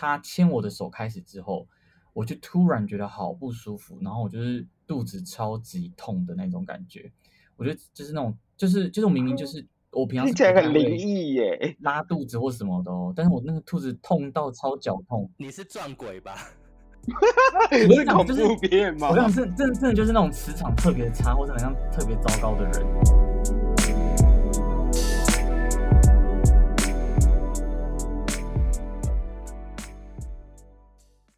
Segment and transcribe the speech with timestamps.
[0.00, 1.68] 他牵我的手开始之后，
[2.14, 7.12] 我就突然觉得好不舒服，然后我就是肚子超级痛的那种感觉。
[7.58, 15.30] 我觉得就是那种，就是就是我明明就是我平常听起来很灵异耶， 拉肚子或什么的哦，但是我那个肚子痛到超绞痛。
[15.36, 16.34] 你是撞鬼吧？
[17.86, 19.10] 不是恐怖片吗？
[19.10, 23.29] 我想是真真的就是那种磁场特别差，或者好像特别糟糕的人。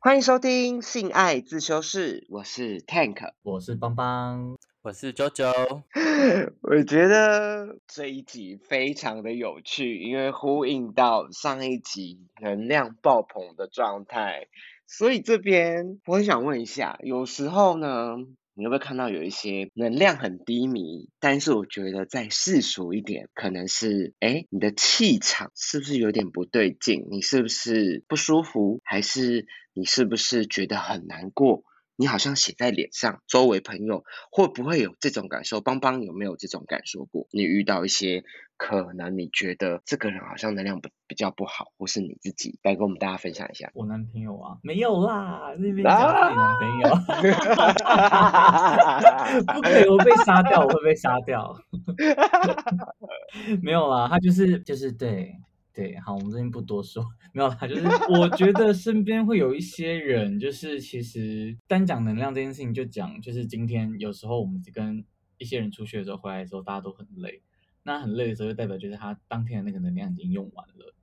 [0.05, 5.85] 欢迎收听性爱自修室，我是 Tank，我是邦邦，我是 JoJo。
[6.61, 14.49] 我觉得这一集非常的有趣，因为呼应到上一集能量爆棚的状态。
[14.89, 18.17] 所以这边我很想问一下，有时候呢，
[18.55, 21.09] 你会不会看到有一些能量很低迷？
[21.21, 27.07] 但是我觉得再世俗一点，可能是，哎，你的气场是不是有点不对劲？
[27.11, 28.81] 你是不是不舒服？
[28.85, 31.65] 还是你是不是觉得很难过？
[32.03, 35.61] 你好像写在脸上，周围朋友会不会有这种感受？
[35.61, 37.29] 邦邦有没有这种感受过？
[37.31, 38.25] 你遇到一些
[38.57, 43.71] 可能你觉得这个人好像能量不比较不好，或是你自己来跟我们大家分享一下。
[43.75, 46.91] 我男朋友啊，没有啦，那边讲自己男朋友，
[49.55, 51.57] 不可以，我被杀掉，我会被杀掉。
[53.63, 55.37] 没有啦，他就是就是对。
[55.75, 65.03] 对，好，我们这边不多说， 没有啦，就是我觉得身边会有一些人，就是其实单讲能量这件事情，就讲就是今天有时候我们跟
[65.39, 67.41] 一些人出去的时候，回来的时候大家都很累，
[67.85, 70.95] 那很累的时候就代表就是他当天的那个能量已经用完了，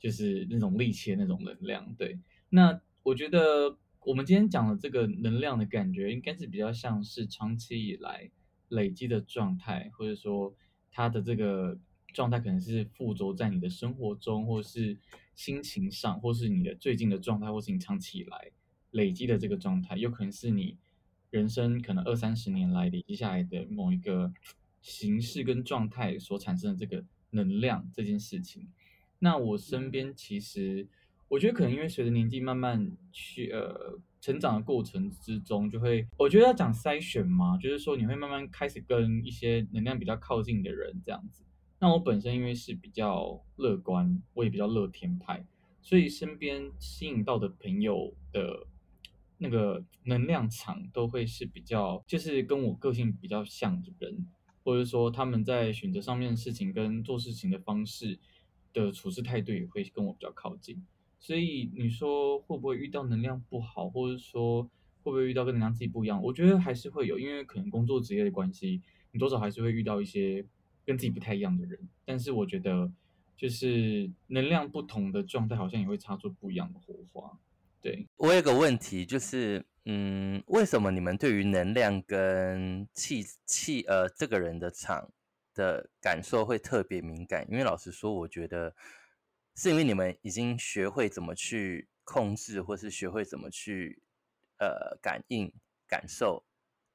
[0.00, 1.94] 就是那种力气的那种能量。
[1.94, 2.18] 对，
[2.48, 8.28] 那我觉得我们今天讲的这个能量的感觉，应该是比较像是长期以来
[8.70, 10.52] 累积的状态，或者说
[10.90, 11.78] 他的这个。
[12.16, 14.98] 状态可能是附着在你的生活中，或是
[15.34, 18.50] 心情上，或是你的最近的状态，或是你长期以来
[18.92, 20.78] 累积的这个状态，有可能是你
[21.28, 24.32] 人生可能二三十年来累积下来的某一个
[24.80, 28.66] 形式跟状态所产生的这个能量这件事情。
[29.18, 30.88] 那我身边其实，
[31.28, 41.42] 我觉得可能因为随着年纪慢慢去呃成长的过程之中，就会我觉得要讲筛选嘛，就是说你会慢慢开始跟一些能量比较靠近的人这样子。
[41.78, 45.44] 那我本身因为是比较乐观，我也比较乐天派，
[45.82, 48.66] 所以身边吸引到的朋友的
[49.36, 54.26] 那个能量场都会是比较，就是跟我个性比较像的人，
[54.64, 58.18] 或者说他们在选择上面的事情跟做事情的方式
[58.72, 60.82] 的处事态度也会跟我比较靠近。
[61.18, 64.62] 所以你说会不会遇到能量不好，或者说
[65.02, 66.22] 会不会遇到跟能量自己不一样？
[66.22, 68.80] 我觉得还是会有，因为可能工作职业的关系，
[69.12, 70.42] 你多少还是会遇到一些。
[70.86, 72.90] 跟自己不太一样的人，但是我觉得
[73.36, 77.38] 就是能量不同的状态，好像也会擦出不一样的火花。
[77.82, 85.12] 对我有个问题，就是嗯，为什么你们对于能量跟气气呃这个人的场
[85.54, 87.44] 的感受会特别敏感？
[87.50, 88.74] 因为老实说，我觉得
[89.56, 94.00] 是因为你们已经学会怎么去控制，或是学会怎么去
[94.58, 95.52] 呃感应
[95.88, 96.44] 感受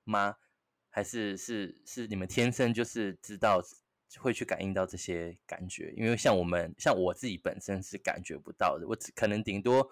[0.05, 0.37] 吗？
[0.89, 3.61] 还是是是你们天生就是知道？
[4.19, 8.87] 会去感应到这些感觉，因为像我们，像我自己本身是感觉不到的。
[8.87, 9.89] 我只可能顶多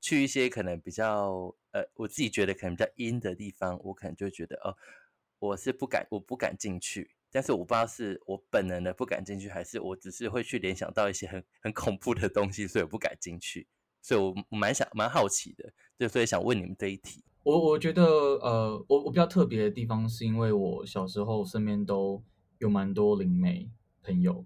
[0.00, 4.74] 去一些可能比较呃，我自己觉得可能比较阴的地方，我可能就觉得哦，
[5.38, 7.10] 我是不敢，我不敢进去。
[7.30, 13.66] 但是我不知道是我本能的不敢进去，还是我只是会去联想到一些很很恐怖的东西，所以我不敢进去。
[14.02, 17.24] 所以我蛮想蛮好奇的，就所以想问你们这一题。
[17.42, 22.22] 我我觉得呃，我我比较特别的地方是因为我小时候身边都。
[22.64, 23.70] 有蛮多灵媒
[24.02, 24.44] 朋友，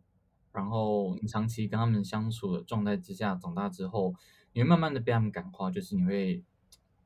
[0.52, 4.12] 然后你长期跟他们相处的状态之下，长大之后，
[4.52, 6.42] 你会慢慢的被他们感化，就是你会，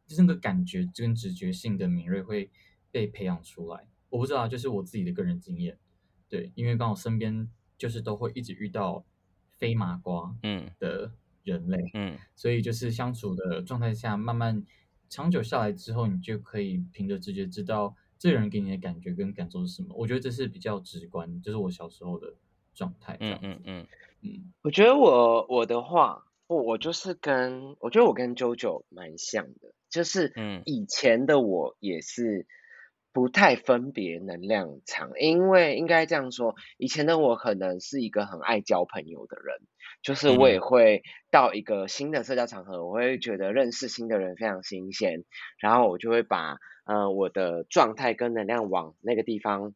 [0.07, 2.51] 就是那个感觉跟直觉性的敏锐会
[2.91, 3.87] 被培养出来。
[4.09, 5.79] 我不知道，就是我自己的个人经验，
[6.31, 7.47] 对，因为刚好身边
[7.77, 9.05] 就是都会一直遇到
[9.59, 11.13] 非麻瓜嗯的
[11.45, 14.65] 人类嗯，所以就是相处的状态下，慢慢
[15.11, 17.95] 长久下来之后，你就可以凭着直觉知道。
[18.23, 19.93] 这个人给你的感觉跟感受是什么？
[19.97, 22.33] 我觉得这是比较直观，就是我小时候的
[22.73, 23.17] 状态。
[23.19, 23.87] 嗯嗯嗯
[24.21, 24.53] 嗯。
[24.63, 32.47] 我觉得我我的话，我我就是跟我觉得我跟 JoJo 蛮像的，就是嗯，以前的我也是
[33.13, 39.57] 不太分别能量场，因为应该这样说，以前的我可能是一个很爱交朋友的人，
[40.03, 45.25] 就是我也会到一个新的社交场合，我会觉得认识新的人非常新鲜，
[45.59, 46.57] 然后我就会把。
[46.85, 49.73] 呃，我的状态跟能量往那个地方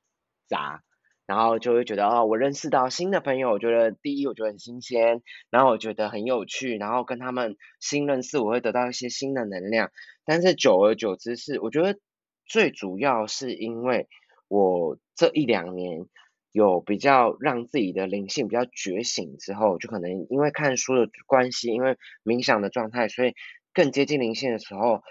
[0.48, 0.82] 砸，
[1.24, 9.92] 然后就会觉得哦，我认识到新的朋友，我觉得第一我觉得很新鲜，然后我觉得很有趣，然后跟他们新认识，我会得到一些新的能量。
[10.24, 11.96] 但是久而久之是，我觉得
[12.46, 14.08] 最主要是因为
[14.48, 16.06] 我这一两年
[16.52, 23.34] 有比较让自己的灵性比较觉醒之后，就可能因为看书的关系，因为冥想的状态，所以
[23.74, 25.02] 更接近灵性的时候，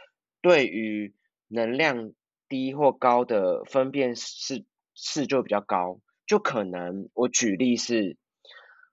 [0.42, 1.14] 对于
[1.48, 2.14] 能量
[2.50, 4.66] 低或高的分辨是
[4.96, 6.00] 是就比较高。
[6.26, 8.18] 就可能我举例是，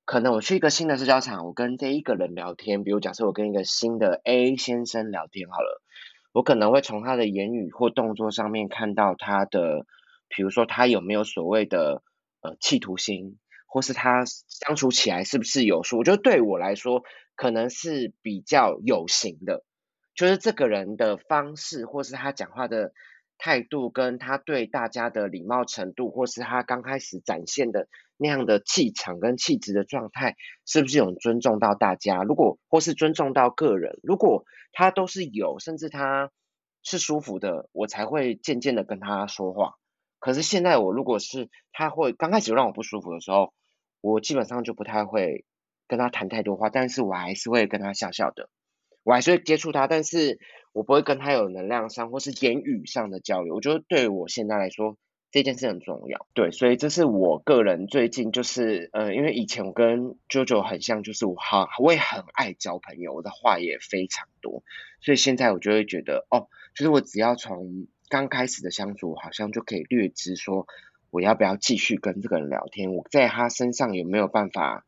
[0.05, 5.81] 可能我去一个新的社交场，我跟这一个人聊天，比如假设我跟一个新的 A 先生聊天好了，
[6.33, 9.87] 我可能会从他的言语或动作上面看到他的，
[10.29, 12.03] 比如说他有没有所谓的
[12.41, 15.99] 呃企图心，或是他相处起来是不是有数？
[15.99, 17.05] 我觉得对我来说，
[17.37, 19.65] 可能是比较有形的，
[20.15, 22.93] 就是这个人的方式，或是他讲话的。
[23.39, 27.89] 态度跟他对大家的礼貌程度，或是他刚开始展现的
[28.23, 32.23] 那样的气场跟气质的状态，是不是有尊重到大家？
[32.23, 36.31] 如果或是尊重到个人，如果他都是有，甚至他
[36.83, 39.75] 是舒服的，我才会渐渐的跟他说话。
[40.19, 43.53] 可是现在我如果是他会刚开始让我不舒服的时候，
[44.01, 45.45] 我基本上就不太会
[45.89, 48.49] 跟他谈太多话，但是我还是会跟他笑笑的，
[49.03, 50.39] 我还是会接触他，但是。
[50.75, 54.97] 我不会跟他有能量上或是言语上的交流，我觉得对我现在来说
[55.33, 56.29] 这件事很重要。
[56.35, 64.63] 对，所以这是我个人最近就是，呃，因为以前我跟 JoJo 很像，就是我好我也很爱交朋友，我的话也非常多，
[65.01, 66.47] 所以现在我就会觉得，哦，
[66.77, 70.69] 就是我只要从刚开始的相处，好像就可以略知说
[71.11, 74.85] 我要不要继续跟这个人聊天，我在他身上有没有办法。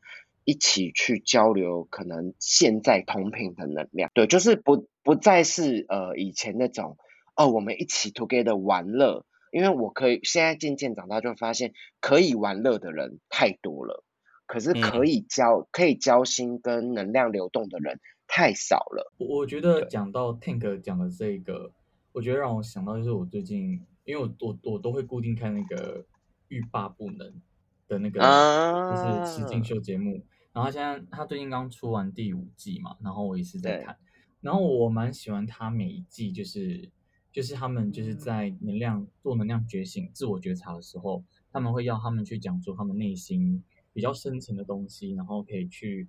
[0.46, 6.98] 一起去交流，可能现在同频的能量，对，就是不不再是呃以前那种
[7.34, 14.02] 哦，我们一起 together 玩乐，因为我可以现在渐渐长大，就发现可以玩乐的人太多了，
[14.46, 19.12] 可是可以交可以交心跟能量流动的人太少了。
[19.16, 21.70] 我觉得讲到 Tank 讲的这个，
[22.10, 26.04] 我觉得让我想到就是我最近，因为我我我都会固定看那个
[26.48, 27.40] 欲罢不能
[27.86, 30.20] 的那个就是实境秀节目。
[30.52, 33.96] 然后现在他最近刚出完第五季嘛，然后我也是在看，
[34.40, 36.90] 然后我蛮喜欢他每一季就是
[37.34, 41.22] 就是他们就是在能量做能量觉醒、自我觉察的时候，
[41.52, 46.08] 他们会要他们去讲出他们内心比较深层的东西，然后可以去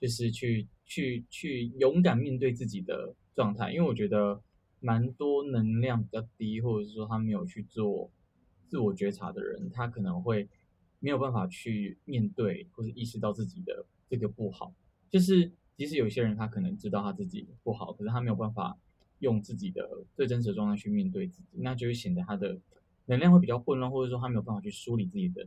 [0.00, 4.40] 就是去去去勇敢面对自己的状态，因为我觉得
[4.78, 8.10] 蛮多能量比较低，或者是说他没有去做
[8.68, 10.48] 自我觉察的人，他可能会。
[11.02, 14.74] 没有办法去面对或者意识到自己的这个不好，
[15.08, 18.76] 就是即使有些人他可能知道他自己不好，可是他没有办法
[19.20, 22.58] 用自己的最真实的状态去面对自己，那就会显得他的
[23.06, 25.46] 能量会比较混乱，或者说他没有办法去梳理自己的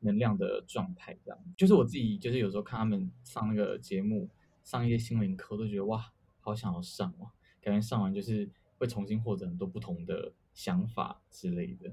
[0.00, 1.16] 能量的状态。
[1.24, 4.28] 这样，就是我自己，就是有时候看他们上那个节目，
[4.64, 7.30] 上一些心灵课，都觉得哇，好想要上哦，
[7.60, 8.48] 感觉上完就是
[8.78, 11.92] 会重新获得很多不同的想法之类的。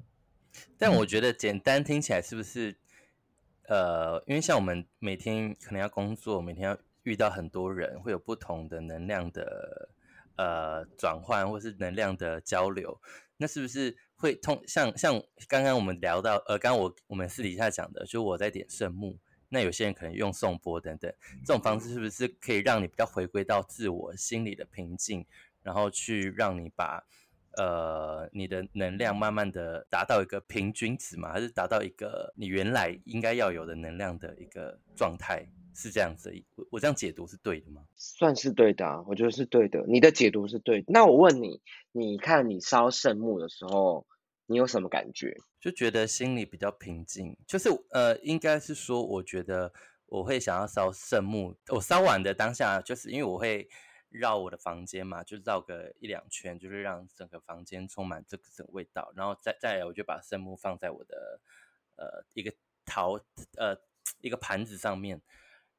[0.78, 2.76] 但我觉得简单听起来是不是？
[3.68, 9.90] 呃，因为像我们每天可能要工作，每天要遇到很多人，会有不同的能量的
[10.38, 13.00] 呃转换，或是能量的交流。
[13.38, 19.18] 那是不是会通像像刚刚我们聊到，呃，刚刚我我们私底下讲的，就我在点圣木，
[19.50, 21.14] 那有些人可能用颂钵等等，
[21.46, 25.26] 这种方式是不是可以让你比较回归到自我心里的平静，
[25.64, 27.06] 然后去让你把。
[27.58, 36.34] 呃，你的能量慢慢的达到一个平均值嘛，还是达到一个你原来应该要有的能量的一个状态，是这样子？
[36.56, 37.84] 我我这样解读是对的吗？
[37.96, 39.84] 算是对的啊，我觉得是对的。
[39.88, 40.84] 你的解读是对。
[40.88, 44.08] 那我问你，你看你烧圣木的时候，
[44.48, 45.38] 你有什么感觉？
[45.60, 47.38] 就觉得心里比较平静。
[47.46, 49.72] 就是呃，应该是说，我觉得
[50.08, 51.56] 我会想要烧圣木。
[51.68, 53.70] 我烧完的当下，就是因为我会。
[54.12, 59.12] 绕我的房间嘛，就绕个一两圈，就是让整个房间充满这个味道。
[59.14, 61.42] 然后再再来，我就把圣木放在我的
[61.98, 62.54] 呃一个
[62.86, 63.20] 陶
[63.58, 63.76] 呃
[64.22, 65.22] 一个盘子上面。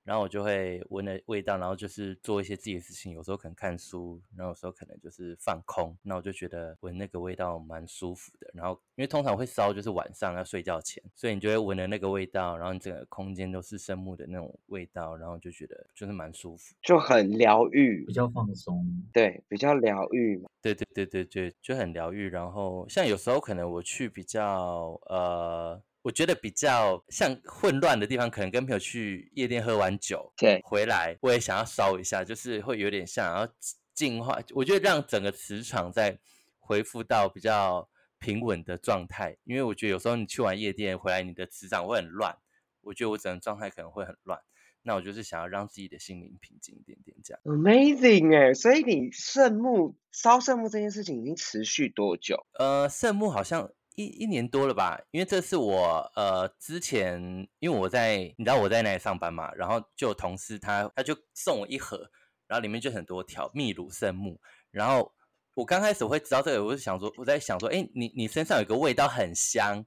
[0.06, 3.12] 然后我就会闻的味道，然后就是做一些自己的事情。
[3.12, 5.98] 有时候可能看书，然后有时候可能就是放空。
[6.00, 8.48] 那我就觉得闻那个味道蛮舒服的。
[8.54, 18.86] 然后因为通常会烧，就是晚上要睡觉前，所以你就会闻的那个味道，然后你整个空间都是生木的那种味道，然后就觉得就是蛮舒服，就很疗愈，比较放松。
[19.12, 20.48] 对，比较疗愈嘛。
[20.62, 22.28] 对对对对对，就很疗愈。
[22.28, 25.82] 然后像有时候可能我去比较呃。
[26.06, 33.52] 我觉得比较像混乱的地方，可能跟朋友去夜店喝完酒，对，回来我也想要烧一下，就是会有点像，然后
[33.92, 34.40] 净化。
[34.54, 36.16] 我觉得让整个磁场再
[36.60, 37.88] 恢复到比较
[38.20, 42.38] 平稳的状态，因为我觉得有时候你去完夜店回来，你的磁场会很乱，
[42.82, 44.38] 我觉得我整个状态可能会很乱。
[44.82, 47.40] 那我就是想要让自己的心灵平静一点点，这样。
[47.42, 52.46] Amazing 哎，所以你圣木烧圣木这件事情已经持续多久？
[52.60, 57.20] 呃，圣木好像一一年多了吧，因为这是我呃之前，
[57.58, 62.08] 因为我在你知道我在那里上班嘛，然后就有同事他他就送我一盒，
[62.46, 65.12] 然后里面就很多条秘鲁圣木，然后
[65.54, 69.84] 我刚开始会知道这个，我就想说我在想说，哎，你你身上有个味道很香，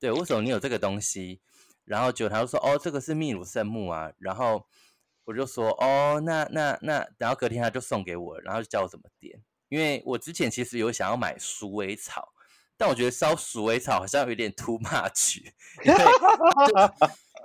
[0.00, 1.40] 对，为什么你有这个东西？
[1.84, 4.66] 然后就他就说，哦，这个是秘鲁圣木啊，然后
[5.24, 9.38] 我就说，哦，那那那，然后隔天他就送给我，然后就教我怎么点。
[9.68, 12.32] 因为我之前其实有想要买鼠尾草，
[12.76, 15.38] 但我觉得烧鼠尾草好像有点 too much，
[15.84, 16.04] 因为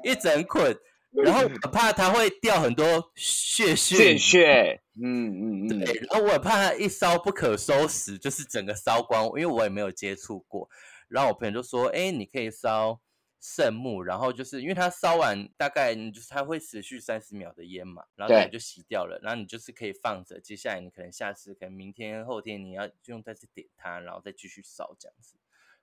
[0.12, 0.76] 一整捆，
[1.12, 10.70] 然后我怕它会掉很多血血血血，嗯嗯嗯，对，然后我也怕它一烧不可收拾，就是整个烧光，因为我也没有接触过。
[11.08, 13.00] 然后我朋友就说：“哎，你可以烧
[13.50, 25.38] 圣木，然后就是因为它烧完大概你就是它会持续三十秒的烟嘛，然后对它就熄掉了，然后你就是可以放着，接下来你可能下次可能明天后天你要用再去点它，然后再继续烧这样子。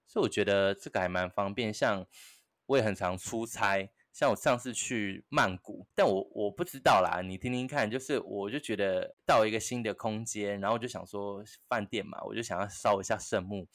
[0.06, 2.06] 所以我觉得这个还蛮方便，像
[2.66, 13.66] 我也很常出差，像我上次去曼谷，但我我不知道啦，你听听看，就是我就觉得到一个新的空间，然后我就想说饭店嘛，我就想要烧一下圣木，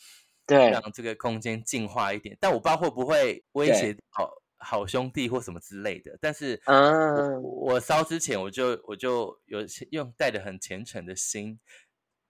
[0.49, 0.71] 对。
[0.71, 7.41] 让这个空间净化一点，但我不知道会不会威胁好好兄弟或什么之类的，但是嗯。
[7.41, 9.59] 我我烧之前我就我就有
[9.91, 11.59] 用带着很虔诚的心，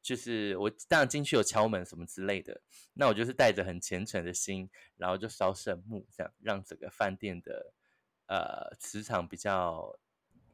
[0.01, 2.61] 就是我当然进去有敲门什么之类的，
[2.93, 7.73] 那我就是带着很虔诚的心，然后就烧圣木，这样让整个饭店的
[8.27, 9.97] 呃磁场比较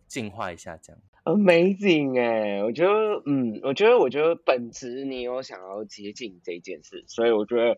[0.07, 1.01] 净化一下，这样。
[1.23, 7.77] Amazing 哎，我觉得，嗯，我觉得，我觉得本质你有想要接近这件事，所以我觉得，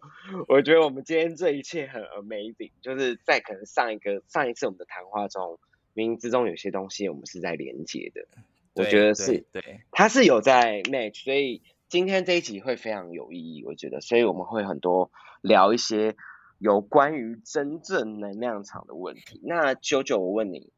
[0.50, 5.60] 我觉得我们今天这一切很 amazing，就是在可能上一个上一次我们的谈话中，
[5.96, 8.28] 冥冥之中有些东西我们是在连接的，
[8.74, 15.10] 我觉得是对，它是有在 match，所以今天这一集会非常有意义，我觉得，所以我们会很多
[15.42, 16.18] 聊一些
[16.60, 19.40] 有关于真正能量场的问题。
[19.42, 20.70] 那九九，我问你，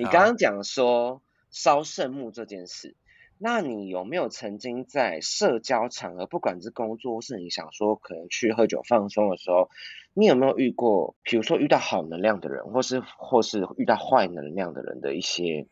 [0.00, 2.96] 你好刚刚讲说烧圣木这件事，
[3.36, 9.68] 那你有没有曾经在社交场合，不管是工作，或是你想说可能去喝酒放松的时候，
[10.14, 15.66] 你有没有遇过，比如说遇到好能量的人，或是或是遇到坏能量的人的一些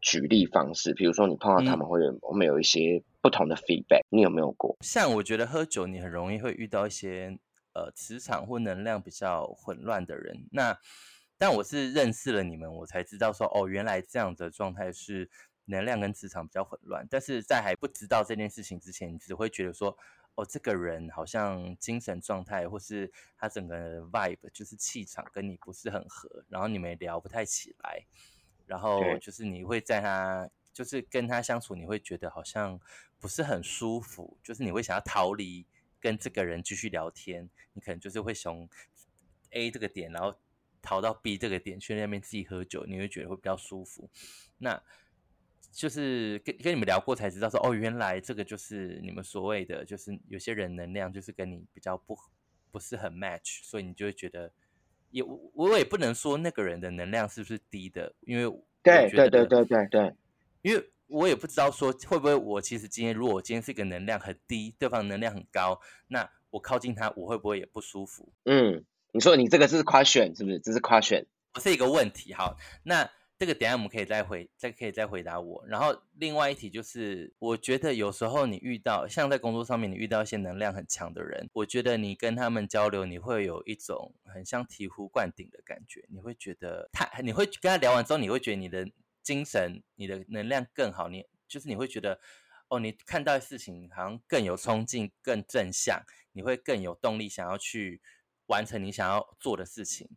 [0.00, 0.94] 举例方式？
[0.94, 4.76] 比如说你碰到他嗯们会有，我们有一些不同的 feedback，你有没有过？
[4.82, 7.36] 像我觉得喝酒，你很容易会遇到一些
[7.74, 10.46] 呃磁场或能量比较混乱的人。
[10.52, 10.78] 那
[11.38, 15.30] 但我是认识了你们，我才知道说哦，原来这样的状态是
[15.66, 17.06] 能量跟磁场比较混乱。
[17.10, 19.96] 但是在还不知道这件事情之前，你只会觉得说
[20.34, 28.04] 哦，这个人好像精神状态或是他整个 vibe 就是气场跟你不是很合，然后你们也聊不太起来，
[28.66, 32.78] 然后就是你会在他就是跟他相处，你会觉得好像
[33.18, 35.66] 不是很舒服，就是你会想要逃离
[36.00, 38.68] 跟这个人继续聊天，你可能就是会从
[39.50, 40.38] A 这个点，然后
[40.86, 44.08] 逃到 B 这个点去那边自己喝酒，你会觉得会比较舒服。
[44.58, 44.80] 那
[45.72, 52.16] 就是跟跟你们聊过才知道说，哦，原来这个就是你们所谓的，就是有些人能量就是跟你比较不
[52.70, 54.52] 不是很 match，所以你就会觉得，
[55.10, 58.44] 也我我也不能说那个人的能量是不是低的，因为
[58.82, 60.14] 对对对对对对，
[60.62, 68.32] 因为我也不知道说会不会我其实今天如果我今天是一个能量很低，对方能量很高，那我靠近他我会不会也不舒服？
[68.44, 68.82] 嗯，
[69.16, 70.58] 你说你这个是 question 是不是？
[70.58, 72.34] 这是 question，不是一个问题。
[72.34, 75.64] 好，那这个等下我们可以再回，再可以再回答我。
[75.66, 88.86] 然后另外一题就是，我觉得有时候你遇到像在工作上面，你遇到一些能量很强的人，我觉得你跟他们交流，你会有一种很像醍醐灌顶的感觉，你会觉得他，你会跟他聊完之后，你会觉得你的
[89.22, 92.20] 精神、你的能量更好，你就是你会觉得。
[92.68, 98.02] 哦，你看到事情好像更有冲劲、更正向，你会更有动力想要去
[98.46, 100.08] 完成你想要做的事情。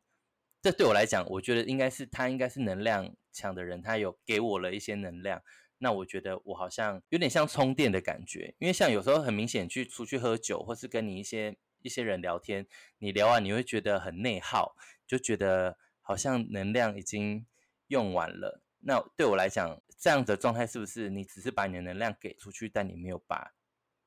[0.62, 5.42] 这对我来讲，我觉得应该是他应该是能量强的人，他有给我了一些能量。
[5.78, 12.68] 那我觉得我好像有点像充电的感觉，因为像有时候很明显去出去喝酒，或是跟你一些一些人聊天，
[12.98, 14.76] 你聊完你会觉得很内耗，
[15.08, 17.46] 就觉得好像能量已经
[17.88, 18.62] 用完了。
[18.82, 23.54] 那对我来讲，这样的状态是不是你只是把你的能量给出去，但你没有把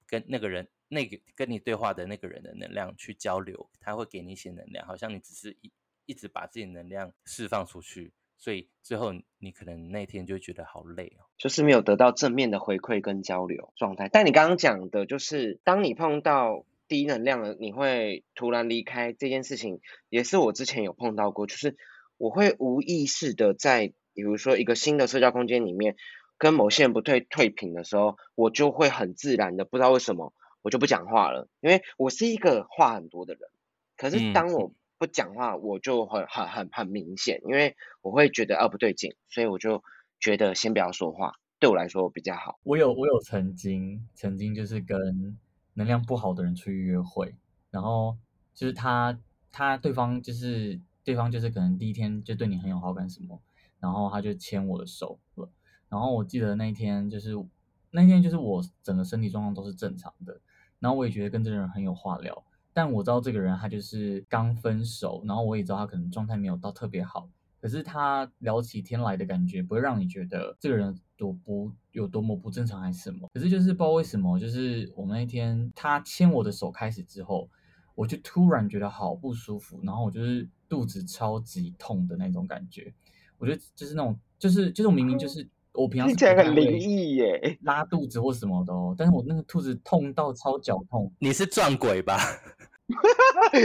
[0.07, 5.72] 跟那个人、那个跟你对话的那个人的能量去交流，他会给你一些能量，好像你只是一
[6.04, 11.25] 一直把自己能量释放出去，所以最后你可能那天就觉得好累哦。
[11.38, 14.11] 就是没有得到正面的回馈跟交流状态。
[14.11, 19.80] 但你刚刚讲的就是，当你碰到低能量的，你会突然离开这件事情，
[20.11, 21.76] 也是我之前有碰到过，就是
[22.18, 25.96] 我会无意识的在，比如说一个新的社交空间里面，
[26.37, 33.42] 跟某些人不退退频的时候，我就会很自然的，不知道为什么，我就不讲话了，因为我是一个话很多的人，
[33.97, 39.83] 可是当我不讲话，我就很很很很明显，因为我会觉得啊不对劲，所以我就
[40.21, 42.59] 觉得先不要说话，对我来说比较好。
[42.62, 45.37] 我有我有曾经曾经就是跟
[45.75, 47.35] 能量不好的人出去约会，
[47.71, 48.16] 然后
[48.54, 49.19] 就是他
[49.50, 53.40] 他对方就是对方就是可能第一天就对你很有好感什么，
[53.81, 55.50] 然后他就牵我的手了，
[55.88, 57.35] 然后我记得那一天就是
[57.90, 60.40] 那天就是我整个身体状况都是正常的，
[60.82, 67.30] 然后我也觉得跟这个人很有话聊，但我知道这个人他就是刚分手，然后我也知道他可能状态没有到特别好。
[67.60, 73.28] 可是他聊起天来的感觉，不会让你觉得这个人多不有多么不正常还是什么。
[73.32, 77.48] 可是就是不知道为什么，就是我们那天他牵我的手开始之后，
[77.94, 82.92] 我就突然觉得好不舒服，然后我就是肚子超级痛的那种感觉。
[83.38, 91.12] 我觉得就是那种，就是就是明明就是我平常听起来很灵异耶， 拉肚子或什么的哦，但是我那个肚子痛到超绞痛。
[91.19, 92.19] 你是撞鬼吧？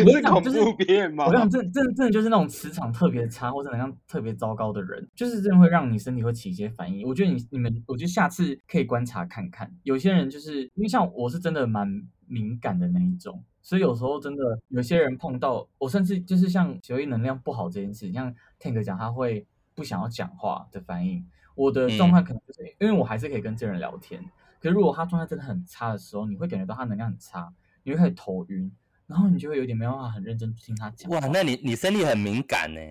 [0.06, 1.26] 不是恐怖片吗？
[1.28, 7.06] 我想，这这真的就是那种磁场特别差或者能量特别糟糕的人，就是真的会让你身体会起一些反应。
[7.06, 9.70] 我觉得你你们，我觉得下次可以观察看看。
[9.84, 11.86] 有些人就是因为像我是真的蛮
[12.26, 19.46] 敏感的那一种，所以有时候真的有些人碰到我，甚至就是像血液能量不好这件事，像 Tank 讲他会
[19.76, 21.26] 不想要讲话的反应，
[21.58, 24.24] 我的状态可能就是因为我还是可以跟这人聊天，
[24.62, 27.52] 可是如果他状态真的很差的时候，你会感觉到他能量很差，
[27.84, 28.72] 你会开始头晕。
[29.08, 31.10] 然后你就会有点没办法很认真听他讲。
[31.10, 32.82] 哇，那你你身体很敏感呢？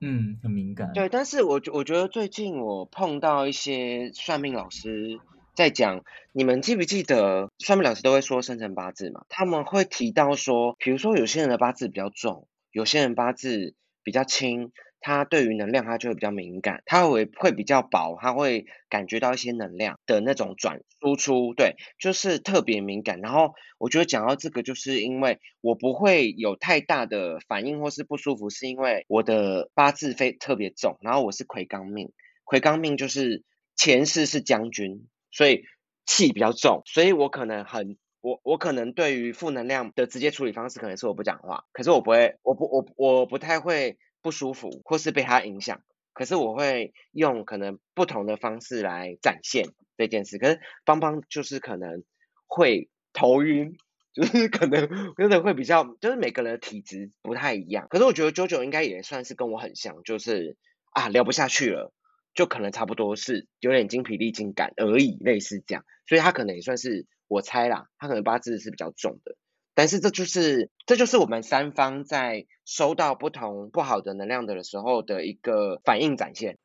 [0.00, 0.92] 嗯，很敏感。
[0.92, 5.18] 对，但是我我觉得最近我碰到一些算命老师
[5.54, 9.24] 在讲，你们记不记得算命老师都会说生辰八字嘛？
[9.30, 14.70] 他们会提到说，比如说有些人的八字比较重，有些人八字比较轻。
[15.00, 23.20] 他对于能量，他就会比较敏感，他会会比较薄，他会感觉到一些能量的那种转输出，对，就是特别敏感。
[23.20, 32.12] 然后我觉得讲到这个，就是因为我不会有太大的反应或是不舒服，是因为我的八字非特别重，然后我是魁罡命，
[32.44, 33.44] 魁罡命就是
[33.76, 35.62] 前世是将军，所以
[36.06, 43.96] 气比较重，所以我可能很我我可能对于负能量的直接处理方式，可能是我不讲话，可是我不会，我不我我不太会。
[44.22, 50.38] 不舒服，或是被他影响，可是我会用可能不同的方式来展现这件事。
[50.38, 52.04] 可是邦邦就是可能
[52.46, 53.76] 会头晕，
[54.12, 57.86] 就是可能真的会比较，就是每个人的体质不太一样。
[57.88, 60.56] 可是我觉得九九应该也算是跟我很像，就是
[60.90, 61.92] 啊聊不下去了，
[62.34, 65.84] 就可能差不多是有点精疲力尽感而已，类似这样。
[66.06, 69.36] 所以他可能也算是我猜啦，他可能八字是比较重的。
[69.78, 76.58] 但是这就是这就是我们三方在收到不同不好的能量的时候的一个反应展现。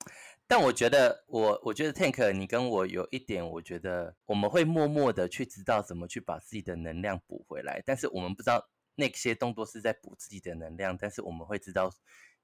[0.47, 11.91] 但我觉得我我觉得 Tank 你跟我有一点，我觉得我们会默默的去知道怎么去把自己的能量补回来，但是我们不知道那些动作是在补自己的能量，但是我们会知道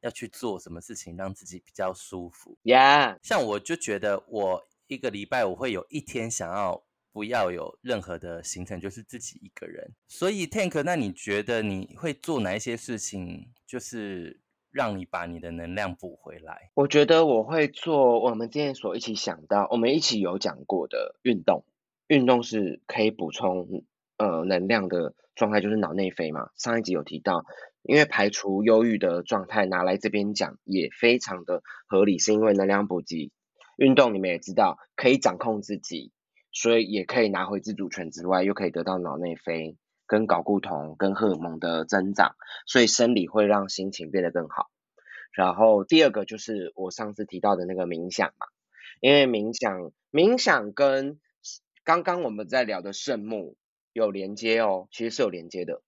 [0.01, 2.55] 要去做什么事情让自己比较舒服。
[2.63, 6.83] Yeah，像我就觉得我一个礼拜我会有一天想要。
[7.11, 9.93] 不要有任何的行程，就是自己一个人。
[10.07, 14.39] 所以，Tank，那你觉得你会做哪一些事情，就是
[14.71, 16.71] 让你把你的能量补回来？
[16.75, 21.65] 我觉得我会做我们今天所一起想到，我们一起有讲过的运动。
[22.07, 23.83] 运动是可以补充
[24.17, 26.49] 呃能量的状态，就是脑内啡嘛。
[26.55, 27.45] 上一集有提到，
[27.83, 33.31] 因为排除忧郁的状态，拿来这边讲也非常的合理，是因为能量补给。
[33.77, 36.11] 运动你们也知道，可以掌控自己。
[36.51, 42.35] 所以也可以拿回自主权之外，又可以得到脑内啡、跟睾固酮、跟荷尔蒙的增长，
[42.65, 44.69] 所以生理会让心情变得更好。
[45.31, 48.47] 然后第二个就是我上次提到的那个冥想嘛，
[48.99, 51.19] 因为冥想冥想跟
[51.83, 53.55] 刚刚我们在聊的圣木
[53.93, 55.81] 有连接哦，其实是有连接的。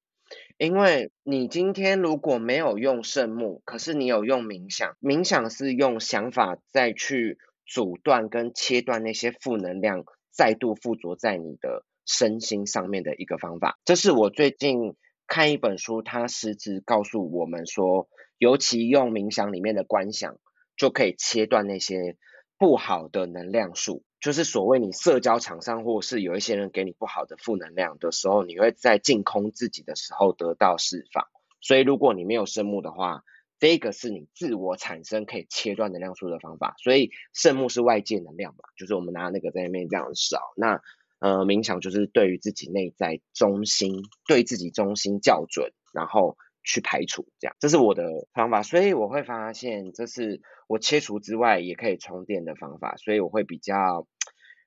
[0.58, 10.06] 因为你今天如果没有用圣木，可是你有用冥想，冥想是用想法再去阻断跟切断那些负能量。
[10.32, 14.96] 再度附着在你的身心上面的一个方法，这是我最近
[15.28, 20.38] 看一本书，它实质告诉我们说，尤其用冥想里面的观想，
[20.76, 22.18] 就可以切断那些
[22.58, 31.26] 不好的能量束，就是所谓你社交场上或是有一些人给你不好的负能量的时候，你会在净空自己的时候得到释放。
[31.62, 33.24] 所以如果你没有生木的话，
[33.62, 40.40] 这个是你自我产生可以切断能量数的方法，所以圣木是外界能量嘛，就是我们拿那个在那边这样扫。
[40.58, 40.82] 那
[41.20, 48.64] 呃，冥想就是对于自己内在中心，对自己中心校准，然后去排除，这样，这是我的方法。
[48.64, 52.98] 所以我会发现，这是我切除之外也可以充电的方法。
[52.98, 54.08] 所以我会比较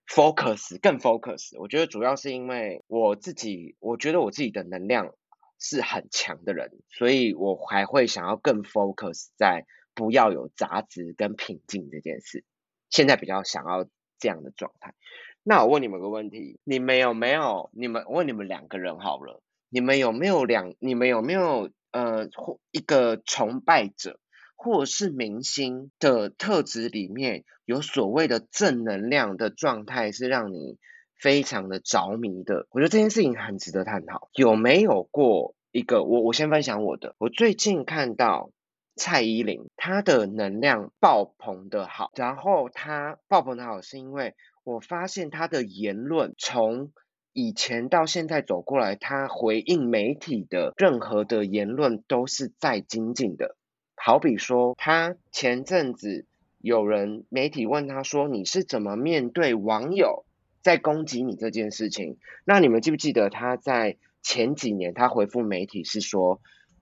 [0.09, 1.59] focus，更 focus。
[1.59, 5.17] 我觉得主要是因为我自己，我觉得我自己的能量
[5.65, 12.45] 是很强的人，所以我还会想要更 focus 在不要有杂质跟平静这件事。
[12.91, 14.95] 现在比较想要这样的状态。
[15.43, 17.71] 那我问你们个问题：你们有没有？
[17.73, 20.75] 你们问你们两个人好了，你们有没有两？
[20.81, 24.21] 你们有没有呃，或一个崇拜者，
[24.57, 30.79] 或是明星的特质里面有所谓的正能量的状态，是让你
[31.25, 32.67] 非常的着迷的？
[32.69, 34.29] 我觉得这件事情很值得探讨。
[34.35, 36.05] 有没有过一个？
[36.05, 37.15] 我我先分享我的。
[37.17, 38.51] 我最近看到
[38.95, 44.35] 蔡依林，她的能量爆棚的好，然后她爆棚的好是因为。
[44.65, 46.93] 我发现她的言论从
[47.33, 53.57] 以前到现在走过来，他回应媒体的任何的言论都是在精进的。
[53.95, 56.27] 好比说，他前阵子
[56.59, 60.25] 有人媒体问他说：“你是怎么面对网友
[60.65, 66.41] 在攻击你这件事情？”那你们记不记得他在前几年他回复媒体是说：“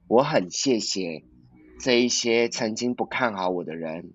[0.08, 1.24] 我很谢谢
[1.80, 4.14] 这一些曾经不看好我的人。”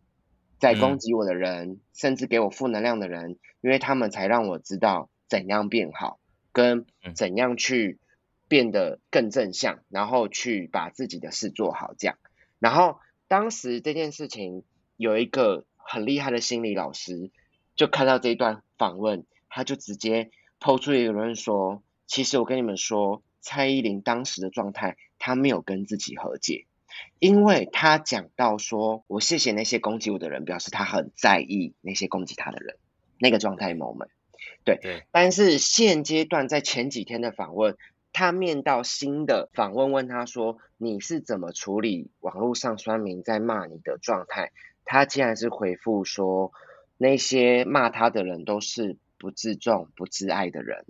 [0.60, 6.20] 在攻击我的人，甚至给我负能量的人，因为他们才让我知道怎样变好，
[6.52, 8.00] 跟怎样去
[8.48, 11.94] 变得更正向，然后去把自己的事做好。
[12.00, 12.18] 这样，
[12.58, 14.64] 然后当时这件事情
[14.96, 17.30] 有一个很厉害的心理老师，
[17.76, 26.66] 就看到这一段访问，他就直接抛出一个论说：，其实我跟你们说，蔡依林当时的状态，她没有跟自己和解。
[27.20, 32.78] 因为她讲到说，我谢谢那些攻击我的人，表示她很在意那些攻击她的人，
[33.20, 34.10] 那个状态 moment。
[34.64, 35.04] 对对。
[35.12, 37.78] 但是现阶段在前几天的访问，
[38.14, 44.52] 他面到新的访问，问他说你是怎么处理网络上酸民在骂你的状态？
[44.86, 46.52] 他竟然是回复说，
[46.98, 50.86] 那些骂他的人都是不自重、不自爱的人。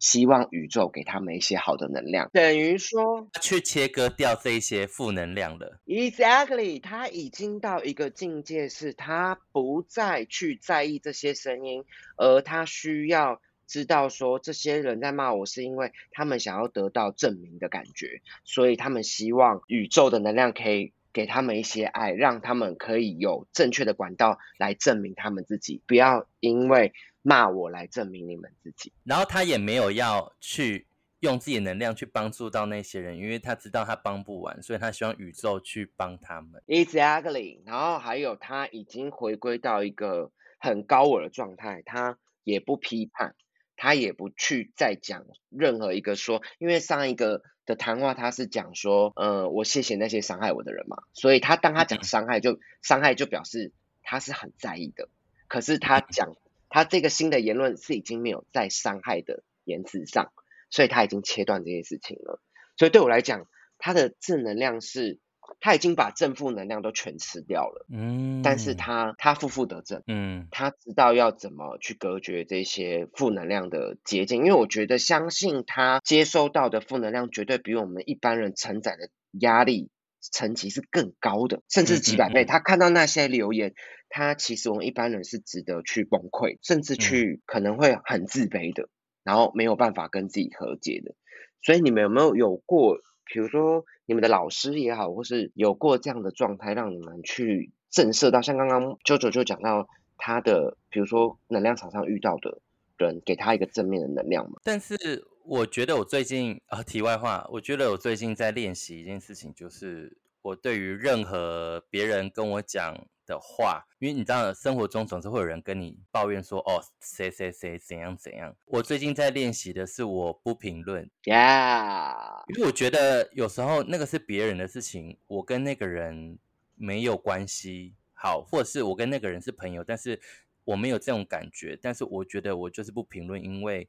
[0.00, 5.80] 希望宇宙给他们一些好的能量，等于说去切割掉这一些负能量了。
[5.86, 11.84] Exactly，他已经到一个境界，是他不再去在意这些声音，
[12.16, 26.92] 而他需要知道说，这些人在骂我是因为他们想要得到证明的感觉，所以他们希望宇宙的能量可以给他们一些爱，让他们可以有正确的管道来证明他们自己，不要因为。
[27.28, 30.86] 骂我来证明你们自己，然后他也没有要去
[31.20, 36.62] 用自己的能量去帮助到那些人，因为他知道他帮不完，所以他希望宇宙去帮他们。
[36.66, 43.34] Exactly，然后还有他已经回归到一个很高我的状态，他也不批判，
[43.76, 55.10] 他也不去再讲任何一个说，因为上一个的谈话他是讲说，呃，我谢谢那些伤害我的人嘛，所以他当他讲伤害就伤害就表示他是很在意的，
[55.46, 56.34] 可是他讲。
[56.68, 60.32] 他这个新的言论是已经没有在伤害的言辞上，
[60.70, 62.40] 所以他已经切断这件事情了。
[62.76, 63.46] 所以对我来讲，
[63.78, 65.18] 他的正能量是，
[65.60, 67.86] 他已经把正负能量都全吃掉了。
[67.90, 74.44] 嗯，但是他他负负得正，嗯，他知道要怎么去隔绝这些负能量的捷径。
[74.44, 82.44] 因为我觉得，相信他接收到的负能量绝对比我们一般人承载的压力层级是更高的，甚至几百倍。
[82.44, 83.74] 他看到那些留言。
[84.10, 88.88] 他其实我们一般人是值得去崩溃，甚至去可能会很自卑的，
[89.22, 91.14] 然后没有办法跟自己和解的。
[91.62, 98.40] 所以你们有没有有过，比如说你们的老师也好，或是有过这样的状态，让你们去震慑到？
[98.40, 102.60] 像刚刚九九就讲到他的，比如说能量场上遇到的
[102.96, 104.60] 人，给他一个正面的能量嘛。
[104.64, 104.96] 但是
[105.44, 113.06] 我觉得我最近啊，题外话，我觉得我最近在练习一件事情，就是我对于任何别人跟我讲。
[113.28, 126.38] 的话，因为你知道，生活中总是会有人跟你抱怨说：“哦，谁谁谁怎样怎样。”我最近在练习的是我不评论，Yeah，因为我觉得有时候那个是别人的事情，我跟那个人
[126.74, 127.94] 没有关系。
[128.14, 130.18] 好，或者是我跟那个人是朋友，但是
[130.64, 131.78] 我没有这种感觉。
[131.80, 133.86] 但是我觉得我就是不评论，因为。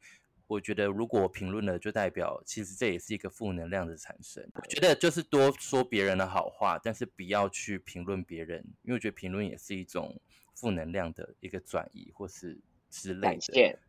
[0.50, 4.44] 我觉得，如果我评论了，就代表其实这也是一个负能量的产生。
[4.56, 10.20] 我觉得就是多说别人的好话，但是不要去评论别人，因为我觉得评论也是一种
[10.56, 12.60] 负能量的一个转移，或是
[12.90, 13.80] 之类的。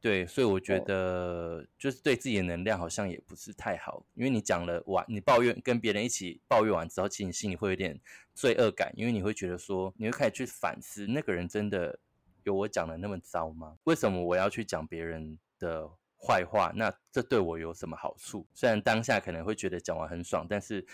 [0.00, 7.96] 对，所以我觉得就是对自己的能量好像也不是太好，因为你讲了完，你抱怨跟别人一起抱怨完之后，其实你心里会有点
[8.34, 11.96] 罪恶感，因为你会觉得说，你会开始去反思，那个人真的
[12.42, 13.76] 有我讲的那么糟吗？
[13.84, 15.38] 为什么我要去讲别人？
[15.60, 15.86] 的
[16.22, 18.46] 坏话，那这对我有什么好处？
[18.52, 20.86] 虽然当下可能会觉得讲完很爽，但是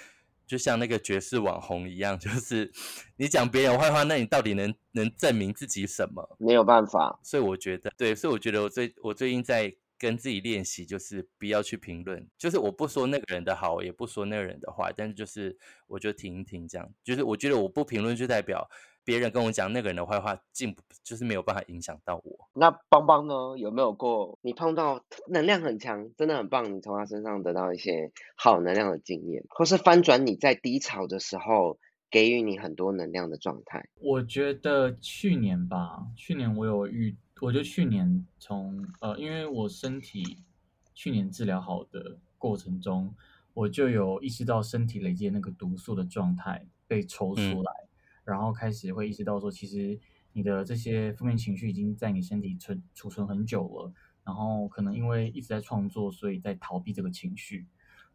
[0.47, 2.73] 就像那个爵士网红一样， 就是
[3.17, 6.37] 你讲别人坏话，那你到底能能证明自己什么？
[6.39, 7.19] 没有办法。
[7.23, 18.69] 所以我觉得，对，所以我觉得我最我最近在跟自己练习，就是不要去评论，就是我不说那个人的好，也不说那个人的坏，但是就是我就停一停，这样，就是我觉得我不评论，就代表。
[19.07, 22.49] 别人跟我讲那个人的坏话，进就是没有办法影响到我。
[22.55, 23.57] 那邦邦呢？
[23.57, 31.79] 有没有过你碰到能量很强，真的很棒，你从他身上得到一些好能量的经验，或是翻转你在低潮的时候
[32.11, 33.89] 给予你很多能量的状态？
[34.01, 40.39] 我觉得去年吧，去年我有遇，我就去年从呃，因为我身体
[40.95, 43.15] 去年治疗好的过程中，
[43.55, 47.86] 我就有意识到身体累积那个毒素的状态被抽出来。
[48.27, 49.99] 然后开始会意识到说，其实
[50.33, 53.93] 你的这些负面情绪已经在你身体存储存很久了，
[54.25, 57.67] 然后可能因为一直在创作，所以在逃避这个情绪，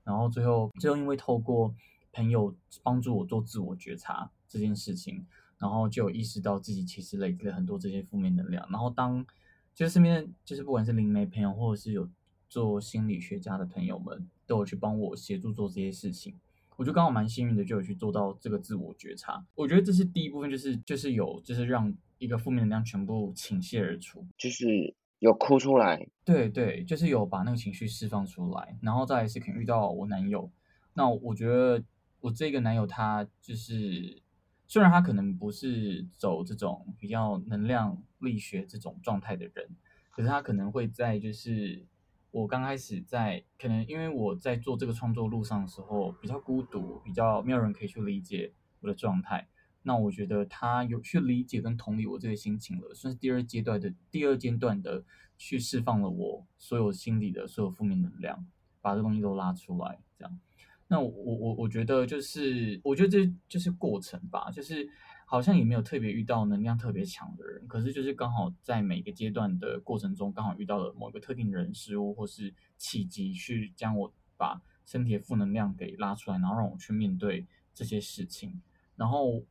[0.04, 1.74] 然后最后最后因为透过
[2.12, 5.26] 朋友帮助我做自我觉察这件事情，
[5.58, 9.26] 然后就有意识到自己其实累积了很多这些负面能量，然后当
[9.74, 12.10] 就是身边就是不管是灵媒朋友或者是有
[12.50, 16.38] 做心理学家的朋友们，都有去帮我协助做这些事情。
[16.82, 19.46] 我就刚好蛮幸运的，就有去做到这个自我觉察。
[19.54, 26.08] 我觉得这是第一部分，就是就是有就是让一个负面能量全部倾泻而出，就是有哭出来。
[26.26, 30.50] 对对，就是有把那个情绪释放出来，然后再是可能遇到我男友。
[30.96, 31.84] 那我觉得
[32.20, 34.20] 我这个男友他就是
[34.68, 39.70] 虽然他可能不是走这种比较能量力学这种状态的人，
[40.10, 41.86] 可是他可能会在就是。
[42.32, 49.48] 我刚开始在可能因为我在做这个创作路上的时候比较孤独，比较没有人可以去理解我的状态。
[49.84, 55.04] 那我觉得他有去理解跟同理我这个心情了，算是第二阶段的第二阶段的
[55.38, 58.46] 去释放了我所有心里的所有负面能量，
[58.82, 60.00] 把这东西都拉出来。
[60.18, 60.40] 这样，
[60.88, 64.90] 那我我我觉得就是我觉得这就是过程吧，就是。
[65.32, 78.62] 好像也没有特别遇到能量特别强的人，可是就是刚好在每个阶段的过程中，刚好遇到了某个特定人事物或是契机，去将我把身体的负能量给拉出来，然后让我去面对这些事情。
[78.98, 79.42] 然后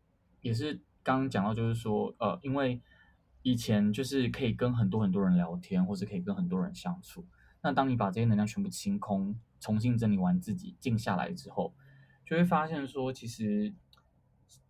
[0.43, 2.83] 也是刚刚讲到，就是说，呃，因为
[3.41, 7.27] 以前就是可以跟很多很多人聊天，或是可以跟很多人相处。
[7.63, 11.73] 那当你把这些能量全部清空，重新整理完自己，静下来之后，
[12.27, 13.73] 就会发现说，其实。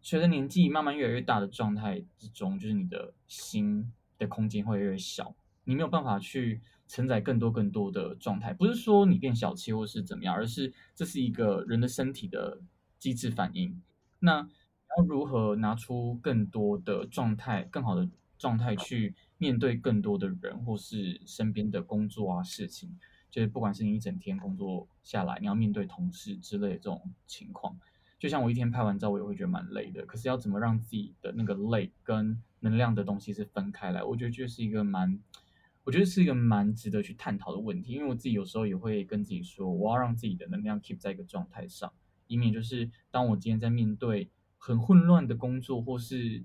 [0.00, 8.52] 随着年纪慢慢越来越大的状态之中，就是你的心的空间会越小，你没有办法去承载更多更多的状态。
[8.54, 12.60] 不是说你变小气或是怎么样，而是这是一个人的身体的
[12.98, 13.82] 机制反应。
[14.18, 14.38] 那
[14.96, 22.98] 要如何拿出更多的状态、更好的状态去面对更多的人或是身边的工作啊事情？
[23.30, 27.78] 就是不管是你一整天工作下来，你要面对同事之类的这种情况。
[28.20, 30.04] 就像我一天拍完照，我也会觉得蛮累的。
[30.04, 34.04] 可是要怎么让自己的那个累跟能量的东西是分开来？
[34.04, 35.18] 我觉得就是一个蛮，
[35.84, 37.92] 我觉得是一个蛮值得去探讨的问题。
[37.94, 41.90] 因为我自己有时候也会跟自己说，我要让自己的能量 keep 在一个状态上，
[42.26, 44.28] 以免就是当我今天在面对
[44.58, 46.44] 很混乱的工作或是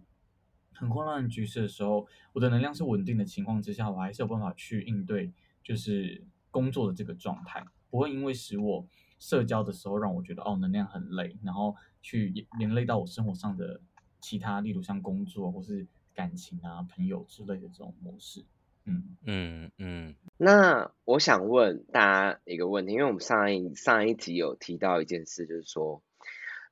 [0.71, 8.87] 很混乱的局势的时候，我的能量是稳定的情况之下，我还是有办法去应对，就是工作的这个状态，不会因为使我。
[9.17, 13.79] 社交的时候让我觉得哦能量很累，然后去连累到我生活上的
[14.19, 18.43] 其他，例如像工作或是感情啊、朋友之类的这种模式。
[18.83, 20.15] 嗯嗯嗯。
[20.37, 22.01] 那我想问大
[22.33, 26.01] 家一个问题，因为我们上一上一集有提到一件事，就是说，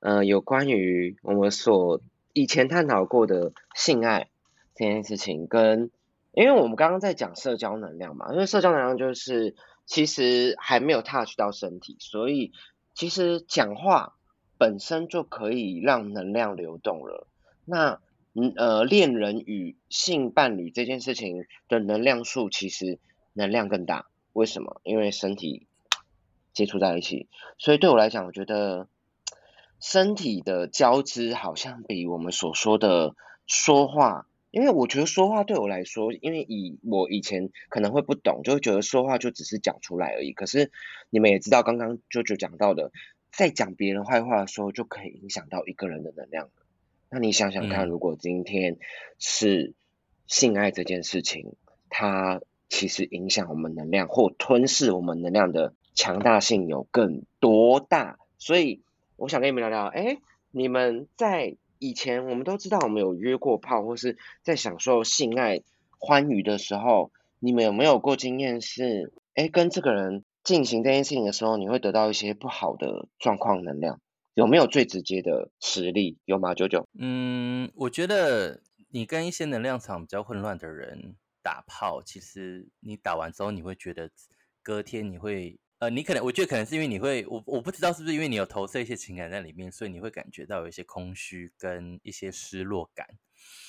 [0.00, 2.00] 呃，有关于我们所
[2.32, 4.28] 以前探讨过的性爱
[4.74, 5.90] 这件事情，跟
[6.32, 9.56] 因为我们刚刚在讲社交能量嘛，因为社交能量就是。
[9.86, 12.52] 其实还没有 touch 到身体，所以
[12.94, 14.14] 其实讲话
[14.58, 17.26] 本身就可以让能量流动了。
[17.64, 18.00] 那
[18.34, 22.98] 嗯呃，恋人与性伴侣这件事情的能量数其实
[23.32, 24.06] 能量更大。
[24.32, 24.80] 为什么？
[24.82, 25.68] 因为身体
[26.52, 28.88] 接触在一起，所以对我来讲，我觉得
[29.80, 33.14] 身体的交织好像比我们所说的
[33.46, 34.26] 说话。
[34.54, 40.32] 因为我觉得说话对我来说，因为以我以前可能会不懂，就会觉得说话就只是讲出来而已。
[40.32, 40.70] 可是
[41.10, 42.92] 你们也知道，刚刚舅舅讲到的，
[43.32, 46.50] 在讲别人坏话的时候，就可以影响到一个人的能量。
[47.10, 48.76] 那你想想看，如果今天
[49.18, 49.74] 是
[50.28, 51.56] 性爱这件事情，
[51.88, 58.18] 它其实影响我们能量或吞噬我们能量的强大性有更多大？
[58.38, 58.82] 所以
[59.16, 60.18] 我想跟你们聊聊，哎，
[60.52, 61.56] 你们在。
[61.84, 65.60] 以前我们都知道，我们有约过炮，或是在享受性爱
[65.98, 74.00] 欢愉的时候，你们有没有过经验是，哎，跟这个人进行这件事情的时候，你会得到一些不好的状况能量？
[74.32, 76.16] 有没有最直接的实例？
[76.24, 76.54] 有吗？
[76.54, 76.88] 九九？
[76.98, 84.10] 嗯，我觉得你跟一些能量场比较混乱的人打炮，其实你打完之后，你会觉得
[84.62, 85.58] 隔天你会。
[85.84, 93.06] 呃，你可能我觉得可能是因为你会，我我不知道是不是因为你有投射一些情感在里面，所以你会感觉到有一些空虚跟一些失落感。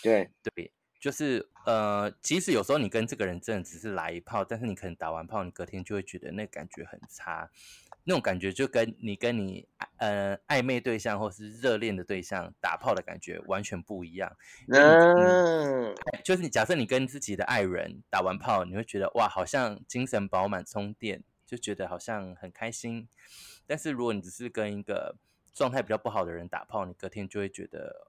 [0.02, 7.50] 对对，就是呃，即使有时候你跟这个人真的只是来一炮，但是你可能打完炮，你隔天就会觉得那感觉很差，
[8.06, 14.32] 那种感觉就跟你跟你呃暧昧对象或是热恋的对象打炮的感觉完全不一样。
[14.70, 21.22] 嗯，就是你假设你跟自己的爱人打完炮，你会觉得哇，好像精神饱满充电。
[21.46, 23.08] 就觉得好像很开心，
[23.68, 25.16] 但是如果你只是跟一个
[25.54, 28.08] 状态比较不好的人打炮，你隔天就会觉得，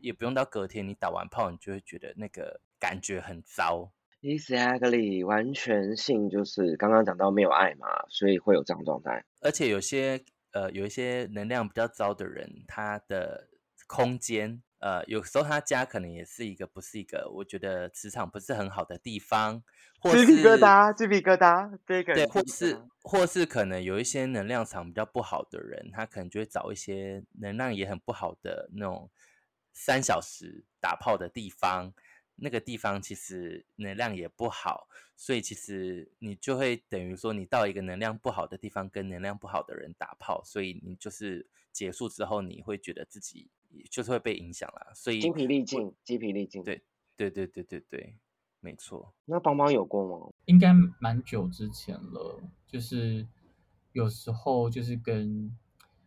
[0.00, 3.92] 也不用到隔天，你打完炮，你就会觉得那个感觉很糟。
[4.22, 9.24] Exactly，完全性就是刚刚讲到没有爱嘛，所以会有这样状态。
[9.40, 13.48] 而且有些呃，有一些能量比较糟的人，他的
[13.86, 14.62] 空间。
[14.80, 19.62] 呃，有时候他家可能也是一个不是一个，我觉得磁场不是很好的地方，
[20.02, 21.78] 鸡皮疙瘩，鸡皮疙瘩，
[22.14, 29.10] 对，或是或是可能有一些能量场比较不好的人，他可能就会找一些能量也很不好的那种
[29.72, 31.92] 三小时打炮的地方，
[32.36, 43.48] 那个地方其实能量也不好，所以其实你就会等于说你到一个能量不好的地方跟能量不好的人打炮，所以你就是结束之后你会觉得自己。
[43.88, 46.60] 就是会被影响啦，所以精疲力尽，精疲力尽。
[46.64, 46.82] 对，
[47.16, 48.16] 对，对，对，对，对，
[48.58, 49.14] 没错。
[49.26, 50.32] 那邦邦有过吗？
[50.46, 52.42] 应该蛮久之前了。
[52.66, 53.24] 就是
[53.92, 55.56] 有时候就是跟，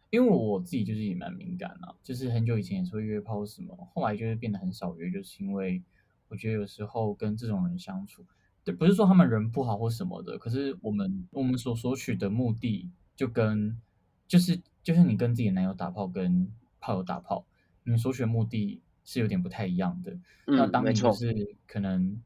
[0.09, 5.81] 因为我自己就是也蛮敏感啊，就是很久以前也是会约炮什么，后来就是变得很少约，就是因为
[6.27, 8.25] 我觉得有时候跟这种人相处，
[8.65, 13.81] 对，不是说他们人不好或什么的，可是我们我们所索取的目的就跟
[14.27, 17.45] 就是就是你跟自己的男友打炮跟炮友打炮。
[17.85, 20.17] 你所选目的是有点不太一样的。
[20.45, 22.21] 那当你就是可能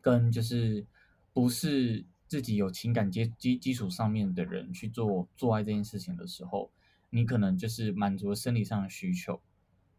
[0.00, 0.86] 跟就是
[1.32, 6.72] 不是自己有情感基基基础上面的人去做做爱这件事情的时候，
[7.10, 9.40] 你可能就是满足了生理上的需求，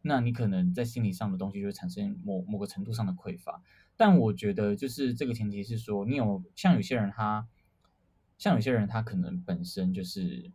[0.02, 3.62] 那你可能在心理上的东西就会产生某某个程度上的匮乏。
[3.96, 7.48] 但我觉得就是这个前提是说，你有像有些人他，
[8.38, 10.52] 像有些人他可能本身就是，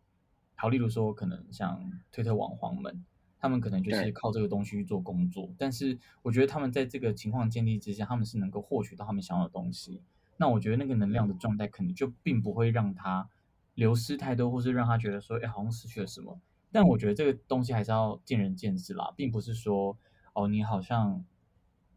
[0.54, 3.04] 好，例如说可能像推特网黄们。
[3.40, 10.00] 他们可能就是靠这个东西去做工作，但是我觉得他们在这个情况建立之下，他们是能够获取到他们想要的东西。
[10.38, 13.28] 那我觉得那个能量的状态可能就并不会让他
[13.74, 16.40] 流失太多，或是让他觉得说，哎，好像失去了什么。
[16.72, 19.94] 但我觉得这个东西还是要见仁见智啦，并不是说，
[20.32, 21.22] 哦，你好像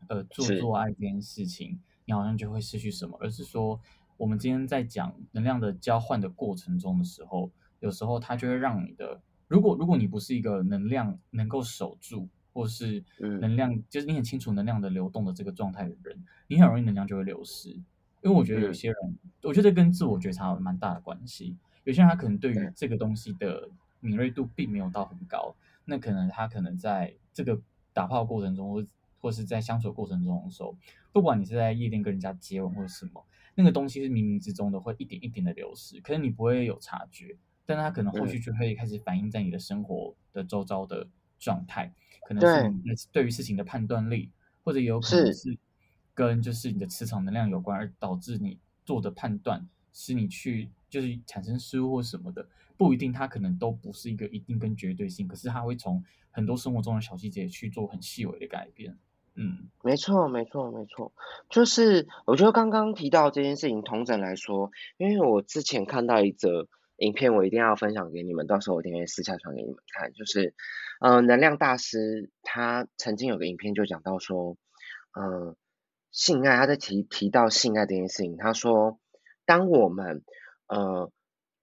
[0.10, 3.80] 呃做做爱这件事情，你好像就会失去什么，而是说，
[4.18, 9.22] 我们今天在讲能量的交换的过程中的时候，有时候它就会让你的。
[9.48, 17.70] 如果如果你不是一个能量能够守住，或是能量就是你很清楚能量的流动的这个状态的人，你很容易能量就会流失。
[18.24, 21.56] 因为我觉得有些人，我觉得跟自我觉察有蛮大的关系。
[21.86, 23.70] 有些人他可能对于这个东西的
[24.02, 27.62] 敏锐度并没有到很高，那可能他可能在这个
[27.94, 28.86] 打炮过程中，或
[29.22, 30.76] 或是在相处过程中的时候，
[31.14, 33.24] 不管你是在夜店跟人家接吻或者什么，
[33.56, 37.38] 那个东西是冥冥之中的会一点一点的流失，可是你不会有察觉。
[37.68, 41.06] 但它可能后续就会开始反映在你的生活的周遭的
[41.38, 41.94] 状态，
[42.26, 44.32] 可能是你对于事情的判断力，
[44.64, 45.58] 或者有可能是
[46.14, 56.02] 跟就是你的磁场能量有关，而导致你做的判断使你去就是产生失误或什么的，不一定，它可能都不是一个一定跟绝对性，可是它会从
[56.32, 58.98] 很多生活中的小细节去做很细微的改变。
[59.36, 61.12] 嗯，没错，没错，没错，
[61.50, 66.70] 就是我觉得刚刚提到这件事情，同整来说，因为我之前看到一则。
[66.98, 70.12] 影片我一定要分享给你们，到时候我一定会私下传给你们看。
[70.14, 70.56] 就是，
[71.00, 74.58] 嗯，能量大师他曾经有个影片就讲到说，
[75.14, 75.56] 嗯，
[76.12, 79.00] 性爱，他在提提到性爱这件事情，他说，
[79.46, 80.24] 当我们
[80.66, 81.12] 呃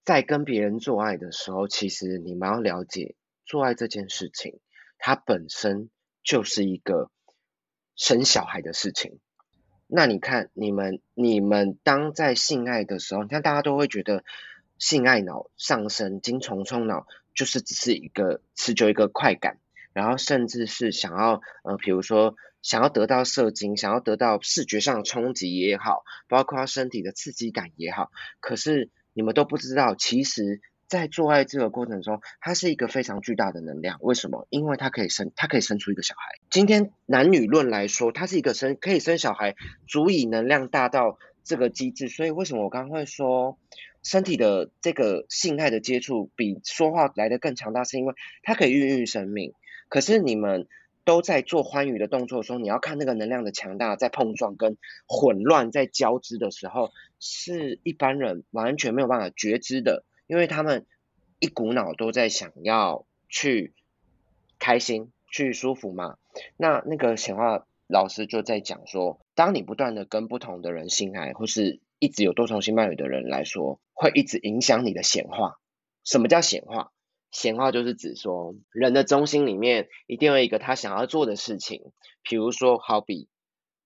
[0.05, 4.61] 在跟别人做爱的时候，其实你们要了解，做爱这件事情，
[4.97, 5.89] 它本身
[6.23, 7.11] 就是一个
[7.97, 9.19] 生小孩的事情。
[9.87, 14.23] 那你看，你们你们当在性爱的时候，你看大家都会觉得。
[14.77, 19.59] 性爱脑上升，精虫冲脑就是只是一个持久一个快感，
[19.93, 33.97] 然后甚至是想要呃，比如说想要得到射精，想要得到视觉上的冲击也好，包括身体的刺激感也好，可是你们都不知道，其实，在做爱这个过程中，它是一个非常巨大的能量。
[34.01, 34.45] 为什么？
[34.49, 36.39] 因为它可以生，它可以生出一个小孩。
[36.49, 39.55] 今天男女论来说，它是一个生可以生小孩，
[39.87, 41.17] 足以能量大到。
[41.47, 43.59] 这个机制，所以为什么我刚刚会说
[44.05, 49.53] 身体的这个性爱的接触比说话来的更强大，是因为它可以孕育生命。
[49.89, 50.67] 可是你们
[51.03, 54.77] 都在做欢愉的动作的时候，你要看那个能量的强大在碰撞跟
[55.07, 60.85] 混乱在交织的时候，是一般人完全没有办法觉知的，因为他们
[61.39, 63.73] 一股脑都在想要去
[64.59, 66.17] 开心、去舒服嘛。
[66.57, 75.59] 那那个显化老师就在讲说，当你不断的跟不同的人性爱，或是一直有多重性伴侣的人来说，会一直影响你的显化。
[76.03, 76.91] 什么叫显化？
[77.31, 81.81] 显化就是指说，人的中心里面一定有一个他想要做的事情，
[82.21, 83.27] 比如说，好比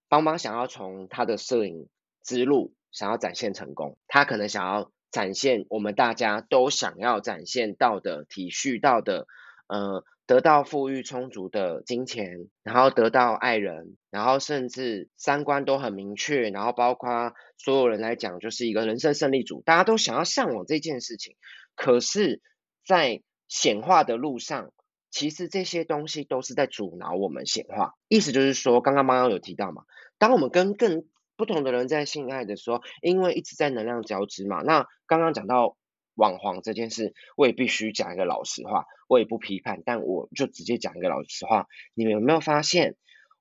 [0.10, 1.88] 邦邦想要从他的摄影
[2.22, 9.28] 之路想要展现成功，他可能想要展现我们大家都想要展现到的体恤到的，
[9.68, 21.36] 呃，得到富裕充足的金钱，然后得到爱人，然后甚至三观都很明确，然后包括所有人来讲就是一个人生胜利组，大家都想要向往这件事情，
[21.76, 22.44] 可是，
[22.86, 24.72] 在显化的路上，
[25.10, 27.96] 其实这些东西都是在阻挠我们显化。
[28.08, 29.82] 意思就是说，刚刚刚刚有提到嘛，
[30.20, 31.06] 当我们跟更
[31.38, 34.62] 不同的人在性爱的时候，因为一直在能量交织嘛。
[34.62, 35.76] 那刚刚讲到
[36.20, 41.68] 网黄这件事，我也必须讲一个老实话，我也不批判，但我就直接讲一个老实话。
[41.94, 42.96] 你们有没有发现，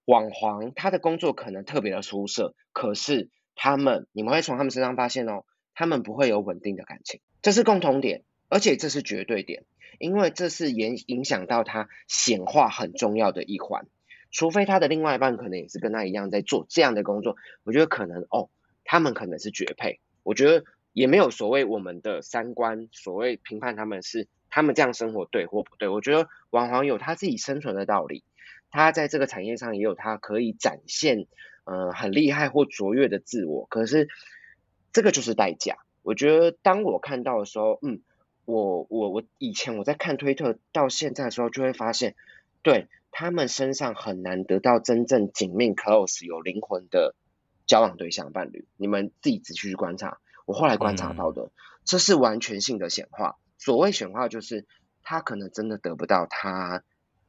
[0.05, 9.64] 网黄他的工作可能特别的出色，可是他们你们会从他们身上发现哦，他们不会有稳定的感情，这是共同点，而且这是绝对点。
[9.99, 13.89] 因为这是影影响到他显化很重要的一环，
[14.31, 18.49] 除非他的另外一半可能也是跟他一样在做这样的工作，我觉得可能哦，
[18.85, 19.99] 他们可能是绝配。
[20.22, 25.89] 我觉得也没有所谓我们的三观，所谓评判他们是他们这样生活对或不对。
[25.89, 28.24] 我觉得网黄有他自己生存的道理，
[28.70, 31.26] 他在这个产业上也有他可以展现
[31.64, 33.66] 呃很厉害或卓越的自我。
[33.66, 34.09] 可是
[34.93, 35.76] 这个就是代价。
[36.03, 38.01] 我觉得当我看到的时候，嗯。
[38.51, 42.14] 我我我以前我在看推特到现在的时候，就会发现，
[42.62, 47.14] 对他们身上很难得到真正紧密 close 有灵魂的
[47.66, 48.66] 交往对象伴侣。
[48.78, 50.18] 你们自己仔细去观察，
[50.49, 51.51] 我后来观察到的，
[51.84, 53.36] 这是完全性的显化。
[53.59, 54.66] 所谓显化，就是
[55.03, 56.82] 他可能真的得不到他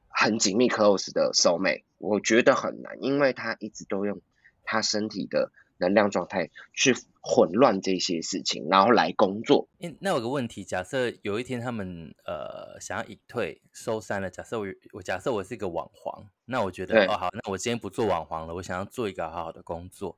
[0.08, 4.22] 很紧密 close 的 soul mate，我觉得很难，因为他一直都用
[4.64, 5.52] 他身体的。
[5.82, 9.70] 能量状态去混乱这些事情，然后来工作。
[9.78, 20.18] 那那有个问题，假设有一天他们呃想要隐退收山了，假设我我假设我是一个网黄，那我觉得哦好，那我今天不做网黄了，我想要做一个好好的工作。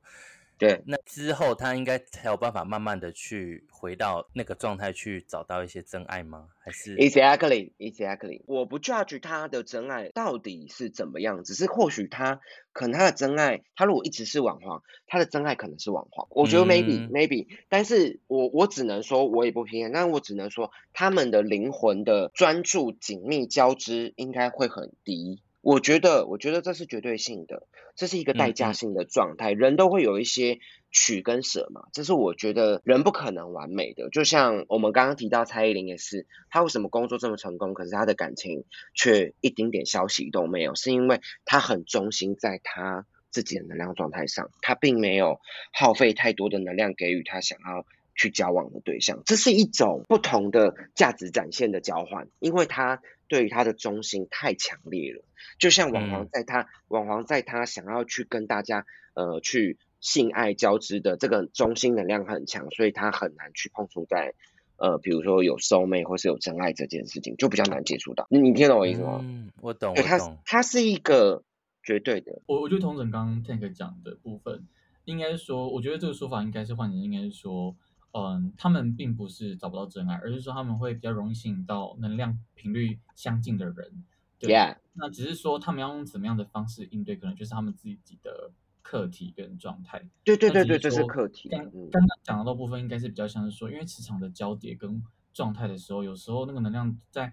[0.62, 6.50] 对，那之后他应该才有办法慢慢的去回到那个状态，去找到一些真爱吗？
[6.64, 8.42] 还是？Exactly, exactly。
[8.46, 12.40] 我不 judge 他的真爱到底是怎么样，只是或许他
[12.72, 16.28] 可能他的真爱，他如果一直是网黄，他的真爱可能是网黄。
[16.30, 25.42] 我觉得 maybe maybe，但是我我只能说，我也不偏见，但我只能说，他们的灵魂的专注紧密交织应该会很低。
[25.62, 29.52] 我觉得，我觉得这是绝对性的，这是一个代价性的状态。
[29.52, 30.58] 人都会有一些
[30.90, 34.10] 取跟舍嘛，这是我觉得人不可能完美的。
[34.10, 45.38] 就像我们刚刚提到蔡依林也是，她为什么工作这么成功，可是她的感情却一丁点消息都没有，是因为她很忠心在她自己的能量状态上，她并没有
[45.72, 47.86] 耗费太多的能量给予她想要
[48.16, 49.22] 去交往的对象。
[49.26, 53.00] 这是一种不同的价值展现的交换，因为她。
[53.32, 55.24] 对于他的忠心太强烈了，
[55.58, 64.34] 就像网黄在他网黄在他想要去跟大家呃去性爱交织的这个中心能量很强，所以他很难去碰触在
[64.76, 68.26] 呃比如说有收妹或是有真爱这件事情，就比较难接触到。
[68.28, 69.20] 你你听懂我意思吗？
[69.22, 69.94] 嗯，我懂。
[69.94, 71.42] 对，他他是一个
[71.82, 72.42] 绝对的。
[72.44, 74.68] 我我觉得同整刚刚 Tank 讲的部分，
[75.06, 77.74] 应该说，我觉得这个说法应该是换成应该是说。
[78.12, 84.04] 嗯，他们并不是找不到真爱，而是说他们会比较容易吸引到能量频率相近的人。
[84.38, 84.52] 对，
[84.94, 88.50] 那只是说他们要用怎么样的方式应对，可能就是他们自己的
[88.82, 90.06] 课题跟状态。
[90.24, 91.48] 对对对对，这是课题。
[91.48, 95.02] 刚刚刚讲到部分，应该是比较像是说，因为磁场的交叠跟
[95.32, 97.32] 状态的时候，有时候那个能量在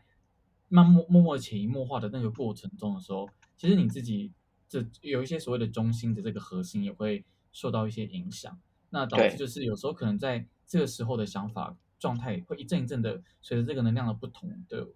[0.69, 3.27] 慢默默默潜移默化的那个过程中的时候，
[3.57, 4.31] 其实你自己
[4.69, 8.57] 这有一些所谓的中心的这个核心也会受到一些影响。
[8.91, 14.87] 那导致就是有时候可能在这个时候的想法状态会一阵一阵的随着这个能量的不同的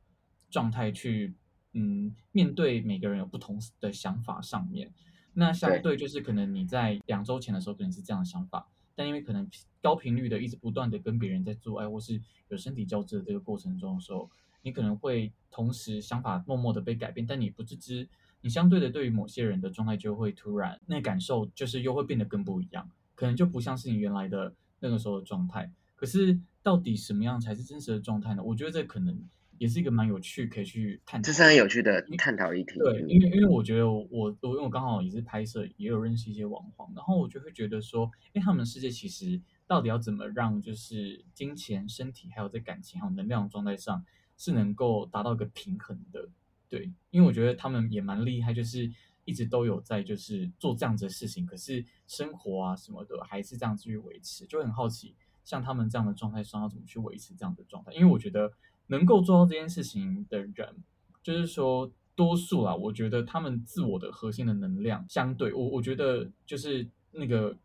[0.51, 1.33] 状态去，
[1.73, 4.93] 嗯，面对每个人有不同的想法上面，
[5.33, 9.49] 那相对就是可能你在两周前的时候可能是这样的想法，但因为可能
[9.81, 14.29] 高频率的一直不断的跟别人在做爱或是有身体交织的这个过程中的时候，
[14.61, 18.07] 你可能会同时想法默默的被改变，但你不自知，
[18.41, 22.87] 你相对的对于某些人的状态就会突然那感受就是又会变得更不一样。
[23.15, 24.53] 可能就不像是你原来的
[24.83, 25.71] 那个时候的状态。
[25.95, 28.43] 可是到底什么样才是真实的状态呢？
[28.43, 29.17] 我觉得这可能
[29.57, 31.25] 也是一个蛮有趣可以去探讨。
[31.25, 32.77] 这是很有趣的探讨议题。
[32.79, 44.03] 对，因为因为我觉得我我因为我刚好也是拍摄，也有认识一些网红，然后我就会觉得说，哎，他们世界其实到底要怎么让就是金钱、身体还有在感情还有能量状态上
[44.37, 46.27] 是能够达到一个平衡的。
[46.67, 48.91] 对，因为我觉得他们也蛮厉害，就是
[49.25, 57.93] 一直都有在就是做这样子的事情，可是生活啊什么的还是这样继续维持，就很好奇，像他们这样的状态上要怎么去维持这样的状态？
[57.93, 58.51] 因为我觉得
[58.87, 60.75] 能够做到这件事情的人，
[61.21, 67.57] 就是说多数啊，我觉得他们自我的核心的能量相对我，我觉得就是那个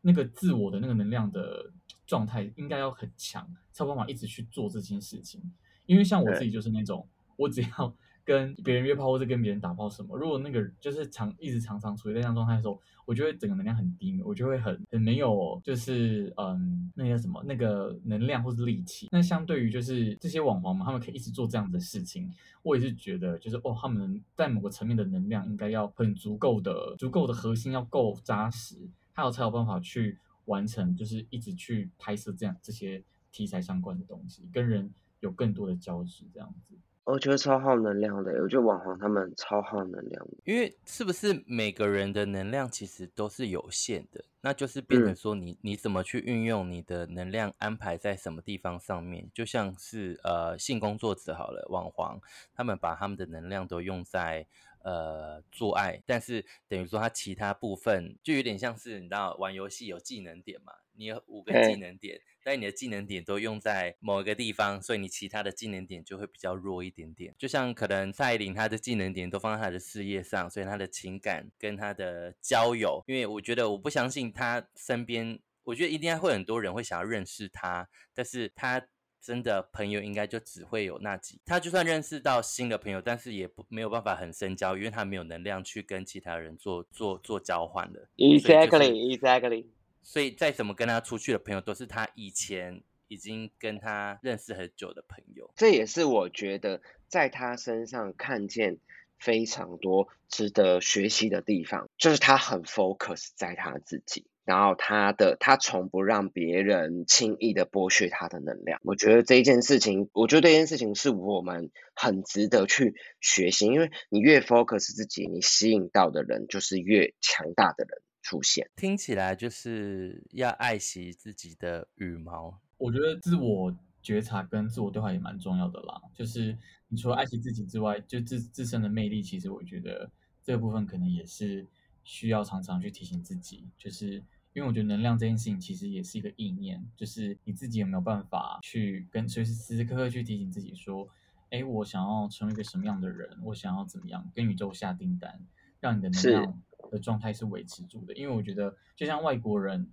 [0.00, 1.70] 那个自我的那个能量的
[2.06, 5.40] 状态应该要很强，才有办法一直去做这件事情。
[5.86, 7.06] 因为像我自己就是那种，
[7.36, 7.94] 我只要。
[8.24, 19.08] 跟别人约炮或者跟别人打炮什么，如果那个就是常一直常常处于那样状态的时候，我就会整个能量很低，我就会很很没有，就是嗯，那个什么那个能量或是力气。
[19.10, 28.76] 那相对于就是这些网红嘛，他们可以一直做这样子的事情，我也是觉得就是哦，他们在某个层面的能量应该要很足够的，足够的核心要够扎实，
[29.12, 33.02] 还有才有办法去完成，就是一直去拍摄这样这些
[33.32, 36.76] 题材相关的东西，跟人有更多的交织这样子。
[37.04, 52.20] 我觉得超耗能量的，我觉得网红他们超耗能量的，因为是不是每个人的能量其实都是有限的，那就是变成说你你怎么去运用你的能量安排在什么地方上面，就像是呃性工作者好了，网黄
[52.54, 54.46] 他们把他们的能量都用在
[54.84, 62.20] 呃做爱，但是等于说他其他部分就有点像是你知道玩游戏有技能点嘛，你有五个技能点。
[62.44, 67.34] 但你的技能点都用在某一个地方，所以你其他的技能点就会比较弱一点点。
[67.38, 78.86] 就像可能蔡依林她的技能点都放在她的事业上，所以她的情感跟她的交友，因为我觉得我不相信她身边，我觉得一定会很多人会想要认识她，但是她
[79.20, 81.40] 真的朋友应该就只会有那几。
[81.46, 88.08] 她就算认识到新的朋友，但是也不没有办法很深交，因为她没有能量去跟其他人做做做交换的。
[88.16, 89.66] Exactly，exactly。
[90.02, 95.50] 所以再怎么跟他出去的朋友，都是他以前已经跟他认识很久的朋友。
[95.56, 98.78] 这也是我觉得在他身上看见
[99.18, 108.80] 非常多值得学习的地方，就是他很 focus 在他自己，然后他的他从不让别人轻易的剥削他的能量。
[108.82, 118.02] 我觉得这一件事情，我觉得这件事情是我们很值得去学习，因为你越 focus 自己，你吸引到的人就是越强大的人。
[118.22, 122.60] 出现听起来就是要爱惜自己的羽毛。
[122.78, 126.00] 我觉得自我觉察跟自我对话也蛮重要的啦。
[126.14, 126.56] 就是
[126.88, 130.10] 你除了爱惜自己之外，就自自身的魅力，其实我觉得
[130.42, 131.66] 这个部分可能也是
[132.04, 133.68] 需要常常去提醒自己。
[133.76, 134.14] 就是
[134.52, 141.08] 因为我觉得能量这件事情其实也是一个意念，就是你自己有没有办法去跟随时时时刻刻去提醒自己说，
[141.50, 143.38] 哎，我想要成为一个什么样的人？
[143.42, 145.40] 我想要怎么样跟宇宙下订单，
[145.80, 146.62] 让你的能量。
[146.90, 149.90] 的状态是维持住的，因为我觉得就像外国人，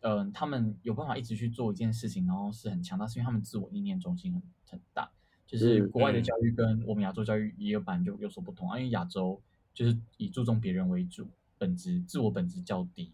[0.00, 5.10] 嗯，他们有办法一直去做一件事情，然后是很强大，是因为他们自我意念中心很很大。
[5.46, 9.40] 就是国外的教育跟我们亚洲教育也有本来就有所不同啊，因为亚洲
[9.72, 11.28] 就是以注重别人为主，
[11.58, 13.12] 本质自我本质较低，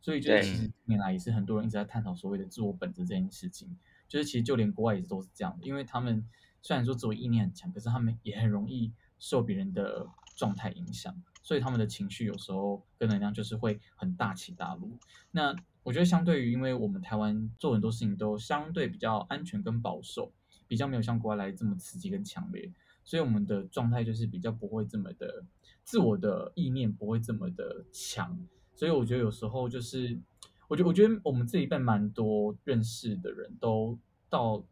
[0.00, 3.76] 所以就是其实年来也是很多人一直在探讨所谓的自我本质这件事情。
[4.08, 6.24] 就是其实就连国外也都是这样的，因为他们
[6.62, 11.14] 虽然说自我意念很强，可是他们也很容易受别人的状态影响。
[11.46, 14.90] 所以他们的情绪有时候跟能量就是会很大起大落。
[15.30, 20.32] 那我觉得相对于，因为我们台湾做很多事情都相对比较安全跟保守，
[20.66, 22.68] 比较没有像国外来这么刺激跟强烈，
[23.04, 25.44] 所以我们的状态就是比较不会这么的
[25.84, 28.36] 自我的意念不会这么的强。
[28.74, 30.18] 所以我觉得有时候就是，
[30.66, 33.96] 我觉得我觉得我们这一辈蛮多认识的人都
[34.28, 34.64] 到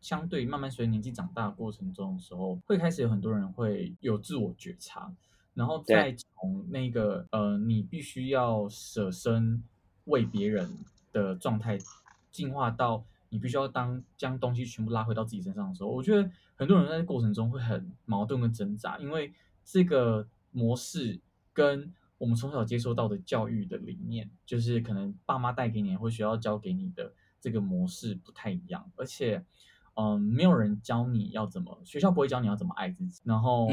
[0.00, 5.14] 相对慢慢随年纪长大过程中的时候，会开始有很多人会有自我觉察。
[5.54, 9.62] 然后再从那个呃，你必须要舍身
[10.04, 10.68] 为别人
[11.12, 11.78] 的状态，
[12.30, 19.32] 进化到你必须要当将东西全部拉回到自己身上的时候，我觉得很多人在过程中会很矛盾跟挣扎，因为
[19.62, 21.20] 这个模式
[21.52, 29.44] 跟我们从小接受到的教育的理念，就是可能爸妈带给你或学校教给你的这个模式不太一样，而且
[29.96, 33.68] 嗯，没有人教你要怎么，学校不会教你要怎么爱自己，然后。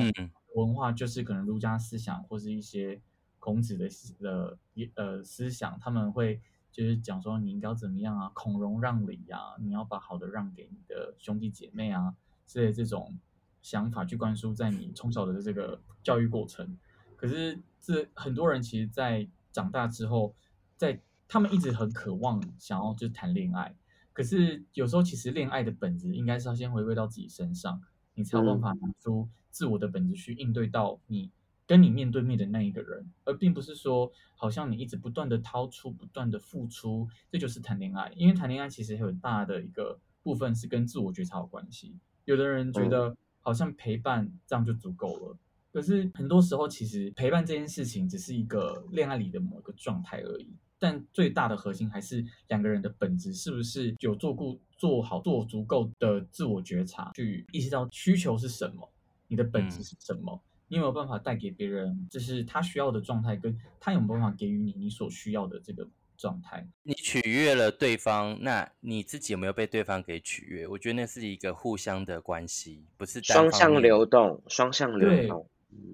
[0.55, 3.01] 文化就是可能儒家思想或是一些
[3.39, 3.89] 孔子的
[4.19, 4.57] 的
[4.95, 6.41] 呃思想，他们会
[6.71, 12.15] 就是讲说你应该怎么样啊，孔融让梨啊，你要把好的让给你的兄弟姐妹啊，
[12.47, 13.17] 之类这种
[13.61, 16.77] 想法去灌输在你从小的这个教育过程。
[17.15, 20.33] 可是这很多人其实，在长大之后，
[20.77, 23.75] 在他们一直很渴望想要就是谈恋爱，
[24.13, 27.81] 可是有时候其实恋爱的本质应该是要先回归到自己身上，
[28.15, 31.31] 你才有办法拿出自我的本质去应对到你
[31.67, 38.11] 跟你面对面的那一个人，而并不是说好像你一直不断的掏出、不断的付出，这就是谈恋爱。
[38.15, 41.95] 因为谈恋爱其实很大的一个部分是跟自我觉察有关系。
[42.25, 45.37] 有的人觉得好像陪伴这样就足够了。
[45.71, 50.47] 可是很多时候，其实陪伴这件事情只是一个恋爱里的某一个状态而已。
[50.79, 58.89] 但最大的核心还是两个人的本质是不是有做过做好做足够的自我觉察，去意识到需求是什么，
[59.29, 66.67] 你的本质是什么，你有没有办法带给别人就是他需要的状态，跟他有没有办法给予你你所需要的这个状态？
[66.83, 70.67] 你取悦了对方，那你自己有没有被对方给取悦？
[70.67, 75.47] 我觉得那是一个互相的关系，不是双向流动，双向流动。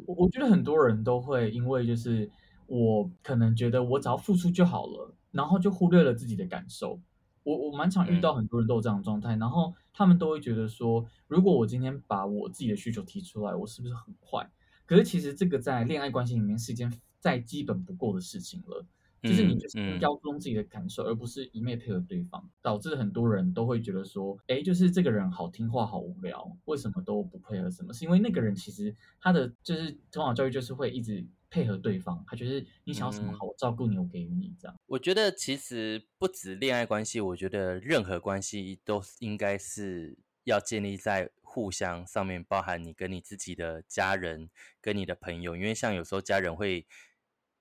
[0.07, 2.29] 我我觉得很多人都会因为就是
[2.65, 6.99] 我可能觉得我只要付出就好了，然后就忽略了自己的感受。
[7.45, 14.51] 我我蛮常遇到很多人都有这样的状态，然后他们都会觉得说，如果我今天把我自己的需求提出来，我是不是很坏？
[14.85, 16.91] 可是其实这个在恋爱关系里面是一件
[17.21, 18.85] 再基本不过的事情了。
[19.23, 27.71] 就是你就是要注重自己的感受，而不是一昧配合对方，导致很多人都会觉得说，哎，就是这个人好听话，好无聊，为什么都不配合？
[27.71, 27.91] 什么？
[27.91, 31.25] 是因为那个人其实他的就是从小教育就是会一直
[31.55, 34.77] 配合对方，他觉得你想要什么好，我照顾你，我给予你这样。
[34.87, 44.49] 我觉得其实不止恋爱关系，我觉得任何关系都应该是要建立在互相上面，包含你跟你自己的家人，
[44.81, 46.85] 跟你的朋友，因为像有时候家人会。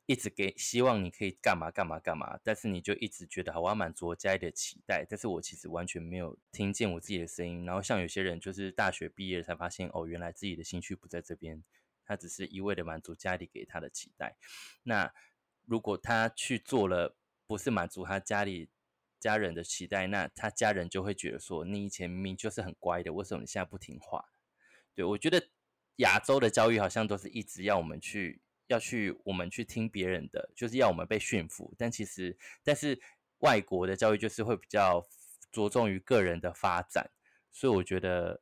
[0.07, 7.65] 一直给希望你可以干嘛干嘛干嘛，但是你就一直觉得好，我要满足我家里的期待，但是我其实完全没有听见我自己的声音。
[7.65, 11.65] 然后像有些人就是大学毕业才发现，哦，原来自己的兴趣不在这边，
[12.05, 14.37] 他只是一味的满足家里给他的期待。
[14.83, 15.13] 那
[15.65, 18.69] 如果他去做了，不是满足他家里
[19.19, 24.25] 家人的期待，那他家人就会觉得说，你以前明明就是很乖的，为什么你现在不听话？
[24.95, 25.49] 对我觉得
[25.97, 28.41] 亚洲的教育好像都是一直要我们去。
[28.69, 31.75] 要去我们去听别人的，就是要我们被驯服。
[31.77, 32.99] 但其实，但是
[33.41, 35.07] 外国的教育就是会比较
[35.53, 37.11] 着重于个人的发展，
[37.53, 38.41] 所以我觉得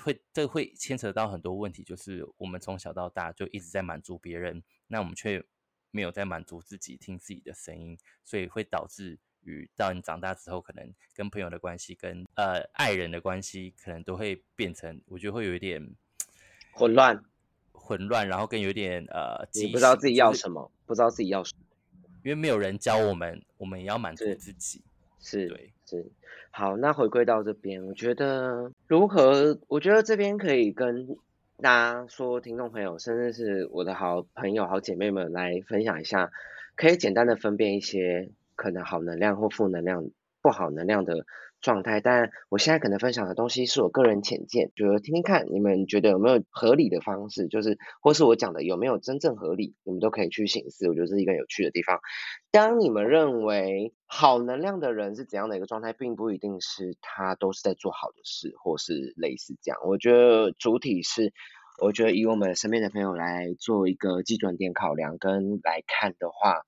[0.00, 5.44] 会这会牵扯到很多问题，就是我们从小到大就一直在满足别人，那我们却
[5.90, 15.94] 没有在满足自己，听自己的声音，所以会导致于到你长大之后，可能跟朋友的关系、跟呃爱人的关系，可能都会变成，我觉得会有一点
[16.72, 17.24] 混乱。
[17.74, 24.84] 混乱，然后跟有点呃，你不知道自己要什么，不知道自己要什么，因为没有人教我们，我们也要满足自己。
[25.22, 26.04] 是，对，是。
[26.50, 29.58] 好，那回归到这边，我觉得如何？
[29.68, 31.16] 我觉得这边可以跟
[31.62, 36.30] 大家说，听众朋友，甚至是我的好朋友、好姐妹们来分享一下，
[36.76, 40.10] 可以简单的分辨一些可能好能量或负能量、
[40.42, 41.24] 不好能量的。
[41.62, 50.88] 状态，但我现在可能分享的东西是我个人浅见，就是听听看你们觉得有没有合理的方式，就是或是我讲的有没有真正合理，你们都可以去醒思。
[50.88, 52.00] 我觉得是一个有趣的地方。
[52.50, 59.78] 当你们认为好能量的人是怎样的一个状态，并不一定是他都是在做好的事，或是类似这样。
[59.84, 61.32] 我觉得主体是，
[61.80, 66.62] 我觉得以我们身边的朋友来做一个基准点考量跟来看的话。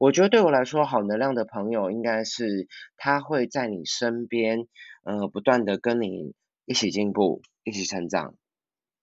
[0.00, 4.66] 我觉得对我来说，好能量的朋友应该是他会在你身边，
[5.04, 6.34] 呃，不断的跟你
[6.64, 8.34] 一起进步，一起成长。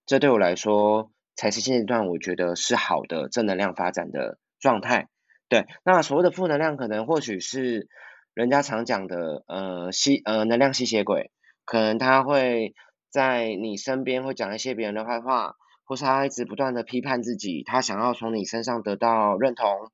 [0.07, 5.07] 这对我来说才是现阶段我觉得是好的正能量发展的状态。
[5.49, 7.87] 对，那所谓的负能量，可能或许是
[8.33, 11.29] 人家常讲的，呃，吸呃能量吸血鬼，
[11.63, 12.73] 可能他会
[13.11, 19.91] 在你身边会讲一些别人的坏话，或是他一直不断的批判自己，他想要从你身上得到认同。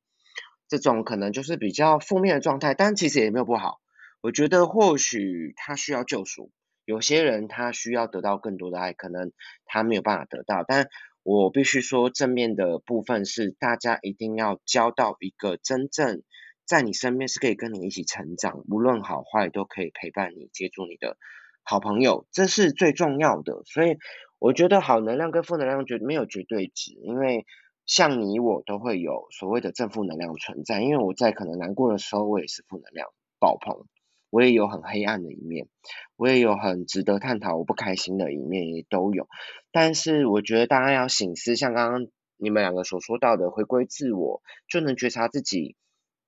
[0.74, 3.80] 这种可能就是比较负面的状态，但其实也没有不好。
[4.22, 6.50] 我觉得或许他需要救赎，
[6.84, 9.32] 有些人他需要得到更多的爱，可能
[9.66, 10.64] 他没有办法得到。
[10.68, 10.88] 但
[11.22, 16.24] 我必须说，正面的部分是大家一定要交到一个真正
[16.66, 21.18] 在你身边是可以跟你一起成长，无论好坏都可以陪伴你、接住你的
[21.62, 23.62] 好朋友，这是最重要的。
[23.66, 24.00] 所以
[24.40, 27.46] 我觉得好能量跟负能量绝没有绝对值，因为。
[27.86, 33.10] 像你我都会有所谓的正负能量存在，因为我在可能难过的时候，我也是负能量
[33.40, 33.86] 爆棚，
[34.30, 35.68] 我也有很黑暗的一面，
[36.16, 39.28] 我也有很值得探讨我不开心的一面，也都有。
[39.72, 42.08] 但是我觉得大家要醒思，像刚刚
[42.38, 45.76] 你们两个所说到的，回归自我，就能觉察自己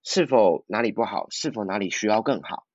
[0.03, 2.65] 是否哪里不好，是否哪里需要更好。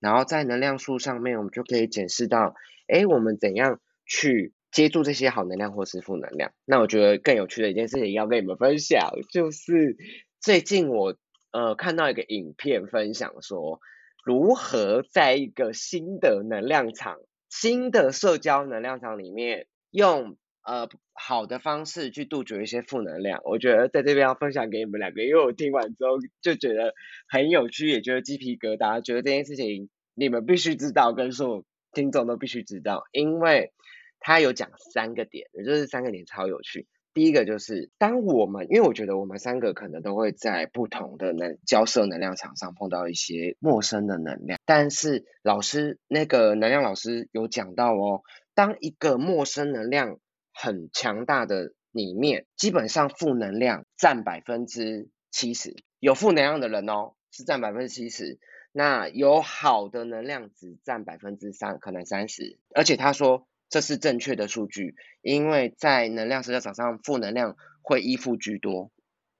[0.00, 2.54] 然后在能量树上面，我们就可以检视到，
[2.88, 4.52] 哎，我们怎样去。
[4.70, 9.96] 接住这些好能量或是负能量，那我觉得更有趣的一件事情要跟你们分享，就是
[10.40, 11.16] 最近我
[11.52, 13.80] 呃看到一个影片分享说，
[14.24, 17.16] 如何在一个新的能量场、
[17.48, 23.40] 新的社交能量场里面，用呃好的方式去杜绝一些负能量。
[23.44, 26.92] 我觉得在这边要分享给你们两个，因为我听完之后就觉得
[27.26, 33.72] 很有趣，也觉得鸡皮疙瘩，觉得这件事情你们必须知道，跟所有听众都必须知道，因为
[34.20, 36.86] 他有讲三个点，也就是三个点超有趣。
[37.14, 48.22] 第一个就是当我们，因为我觉得我们三个可能都会在不同的能交涉能量场上碰到一些陌生的能量，但是老师那个能量老师有讲到哦，
[48.54, 50.20] 当一个陌生能量
[50.52, 58.38] 很强大的里面，基本上负能量占百分之七十，有负能量的人哦是占百分之七十，
[58.70, 63.48] 那有好的能量只占百分之三，可能三十，而且他说。
[63.68, 68.90] 这是正确的数据，因为在能量社交场上，负能量会依附居多，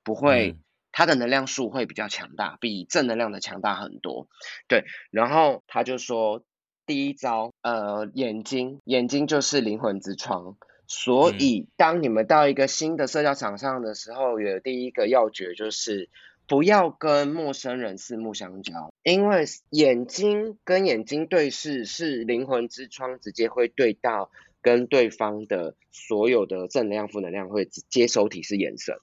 [0.03, 0.57] 不会
[0.93, 4.29] 它的能量数会比较强大，比正能量的强大很多。
[4.66, 6.45] 对，然后他就说，
[6.87, 10.57] 第一招，呃，眼睛，眼睛就是灵魂之窗，
[10.87, 16.09] 所以当你们到一个新的社交场上的时候，有第一个要诀就是。
[16.49, 24.30] 不要跟陌生人四目相交，因为眼睛跟眼睛对视是灵魂之窗，直接会对到
[24.62, 28.96] 跟对方的所有的正能量、负能量会接收体是眼神，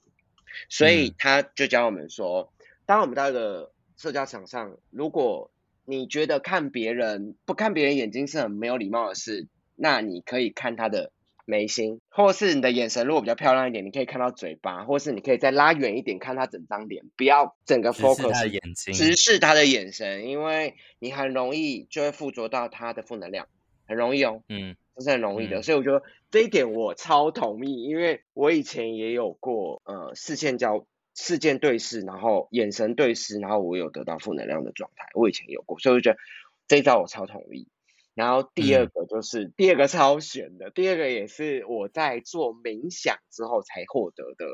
[0.68, 2.52] 所以他就教我们说，
[2.84, 5.52] 当我们到一个社交场上，如果
[5.84, 11.12] 你觉得看别人不看别人眼睛是很没有礼貌的事，那你可以看他的。
[11.46, 23.48] 眉心，或是你的眼神如果比较漂亮一点，你可以看到嘴巴，或是你可以再拉远一点看他整张脸，不要整个 focus 眼睛，直视他的眼神，因为你很容易就会附着到他的负能量，
[23.86, 30.84] 很容易哦，嗯，这是很容易的，所以我觉得这一点我超同意，因为我以前也有过呃视线交
[31.14, 36.18] 视线对视，然后眼神对视，然后我有得到负能量的状态，我以前有过，所以我觉得
[36.66, 37.68] 这一招我超同意。
[38.16, 44.46] 然后第二个就是第二个超玄的，第二个也是我在做冥想之后才获得的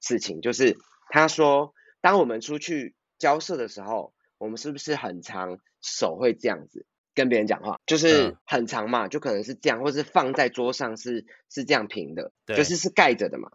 [0.00, 0.76] 事情，就是
[1.10, 13.52] 他说，当我们出去交涉的时候，我们是不是很长手会这样子跟别人讲话，就是很长嘛，就可能是这样，或是放在桌上是是这样平的，就是是盖着的嘛。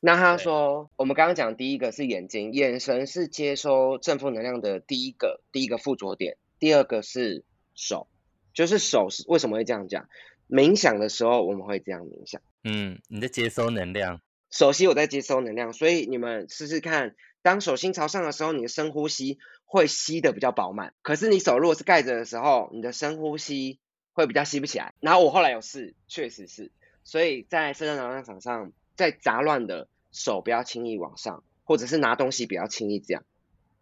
[0.00, 7.44] 那他说，我们刚刚讲第一个是眼睛，眼神是接收正负能量的第一个第一个附着点，第二个是
[7.74, 8.08] 手。
[8.54, 10.08] 就是手是为什么会这样讲？
[10.48, 12.40] 冥想的时候我们会这样冥想。
[12.62, 14.20] 嗯，你在接收能量。
[14.50, 20.94] 手心我在接收能量，所以你们试试看，当手心朝上的时候，你的深呼吸会吸的比较饱满。
[21.02, 23.80] 可是你手如果是盖着的时候，你的深呼吸
[24.12, 24.94] 会比较吸不起来。
[25.00, 26.70] 然后我后来有试，确实是。
[27.02, 33.24] 所以在社交能量场上，在杂乱的手不要轻易往上，或者是拿东西不要轻易这样。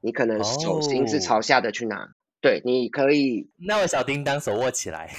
[0.00, 2.14] 你可能手心是朝下的去拿。
[2.42, 5.10] 对，你可以 那位小叮当手握起来，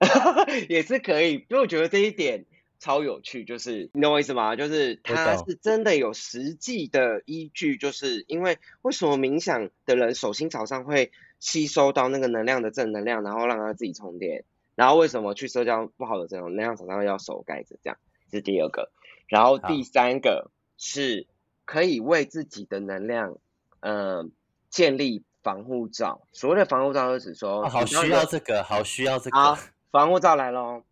[0.68, 1.34] 也是可以。
[1.34, 2.46] 因为我觉得这一点
[2.80, 4.56] 超有趣，就是你懂我意思吗？
[4.56, 14.44] 就是它是真的有实际的依据，就是因为为什么冥想的人手心朝上会吸收到那个能量的正能量，然后让他自己充电。
[14.74, 17.76] 然后为什么去社交不好的这种能量场上要手盖着？
[17.82, 17.98] 这样
[18.30, 18.90] 是第二个。
[19.28, 21.26] 然后第三个是
[21.66, 23.36] 可以为自己的能量，
[23.80, 24.32] 嗯，
[24.70, 25.22] 建立。
[25.46, 29.38] 防护罩，所谓的防护罩就是指说，好需要这个，好需要这个。
[29.38, 29.56] 好，
[29.92, 30.82] 防护罩来喽。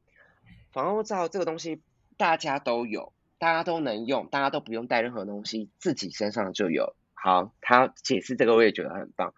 [0.71, 1.83] 防护罩这个东西
[2.17, 6.95] 大家都有，大家都能用，大家都不用带任何东西，自己身上就有。
[7.15, 9.35] 好，他解释这个我也觉得很棒。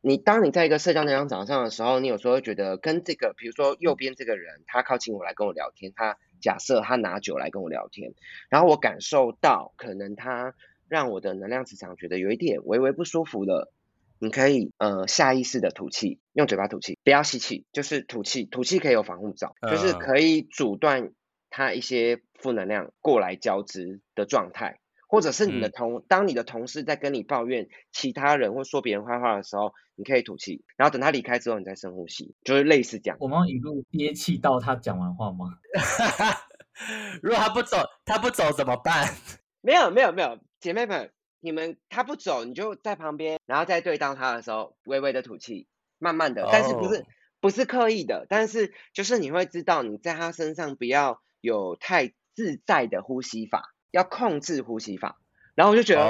[0.00, 8.14] 你当你在一个社交能量场上的时候，你有时候会觉得跟这个，比如说右边这个人，他靠近我来跟我聊天，他假设他拿酒来跟我聊天，
[8.48, 10.54] 然后我感受到可能他
[10.86, 13.72] 让我的能量磁场觉得有一点微微不舒服了。
[14.18, 18.44] 你可以呃下意识的吐气，用嘴巴吐气，不要吸气，就是吐气。
[18.44, 21.12] 吐气可以有防护罩，就是可以阻断
[21.50, 33.16] 它一些负能量过来交织的状态，或者是你的同当你的同事在跟你抱怨其他人或说别人坏话的时候，你可以吐气，然后等他离开之后，你再深呼吸，就是类似这样。
[33.20, 35.58] 我们一路憋气到他讲完话吗？
[37.22, 39.14] 如果他不走，他不走怎么办？
[39.62, 41.10] 没有没有没有，姐妹们。
[41.44, 45.66] 你们他不走，你就在旁边，然后再对到他的时候，微微的吐气，
[45.98, 47.04] 慢慢的，但是不是
[47.38, 55.20] 不是刻意的，但是就是你会知道你在他身上不要有太自在的呼吸法，要控制呼吸法。
[55.54, 56.08] 然后我就觉得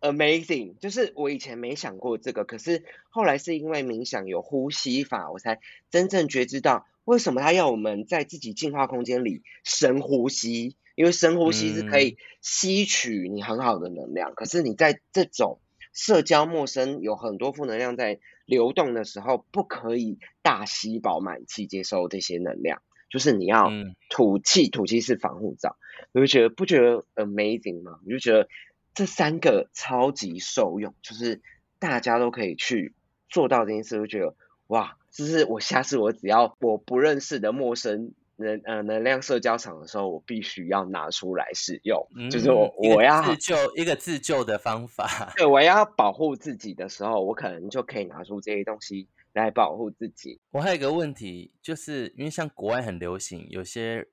[0.00, 10.76] ，amazing，就是我以前没想过这个，可是后来是因为冥想有呼吸法，我才真正觉知到为什么他要我们在自己净化空间里深呼吸。
[10.96, 15.60] 因为深呼吸是可以吸取你很好的能量，可是你在这种
[15.92, 25.76] 社交陌生有很多负能量在流动的时候，不可以大吸饱满气接收这些能量，就是你要嗯吐气，吐气是防护罩。
[26.12, 28.00] 你会觉得不觉得 amazing 吗？
[28.04, 28.48] 你就觉得
[28.94, 31.42] 这三个超级受用，就是
[31.78, 32.94] 大家都可以去
[33.28, 34.34] 做到这件事，就觉得
[34.68, 45.32] 哇，就是我下次我只要我不认识的陌生能呃能量社交场的时候，我必须要拿出来使用，就是我我要自救一个自救的方法。
[45.36, 50.40] 对我要保护自己的时候，我可能就可以拿出这些东西来保护自己。
[50.50, 54.06] 我还有一个问题，就是因为像国外很流行，有些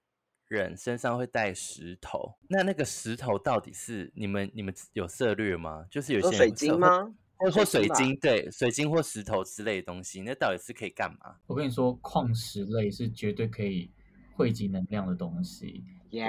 [0.47, 5.85] 人身上会带石头，那那个石头到底是你们你们有涉略吗？
[5.89, 7.13] 就是有些说水晶吗？
[7.35, 11.35] 或或水晶，对，水晶或石头之类的东西，那到底是可以干嘛？
[11.47, 13.91] 我跟你说，矿石类是绝对可以
[14.35, 15.83] 汇集能量的东西。
[16.11, 16.25] 耶、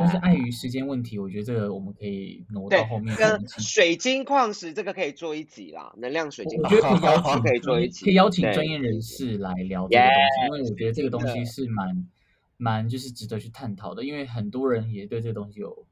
[0.00, 3.40] 但是碍于时间问题，我觉得这个我们可以挪到后面跟。
[3.46, 12.08] 水晶矿石这个可以做一集啦，能量水晶我矿石觉得可以邀请可以做专一集，可以邀请专业人士来聊这个东西，因为我觉得这个东西是蛮
[12.56, 15.86] 蛮就是值得去探讨的，因为很多人也对这个东西有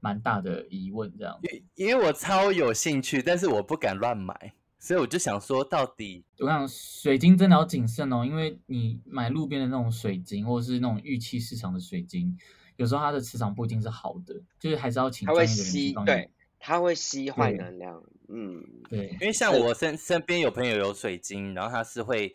[0.00, 1.38] 蛮大的疑问，这样
[1.76, 12.38] 因为我超有兴趣，但是我不敢乱买，所以我就想说，到底我想水晶真的要谨慎哦，因为你买路边的那种水晶，或者是那种玉器市场的水晶，
[12.76, 16.06] 有时候它的磁场不一定是好的，就是还是要请它会专业的人去吸，帮你。
[16.06, 22.34] 对，它会吸坏能量，嗯，对因为像我身身边有朋友有水晶，然后他是会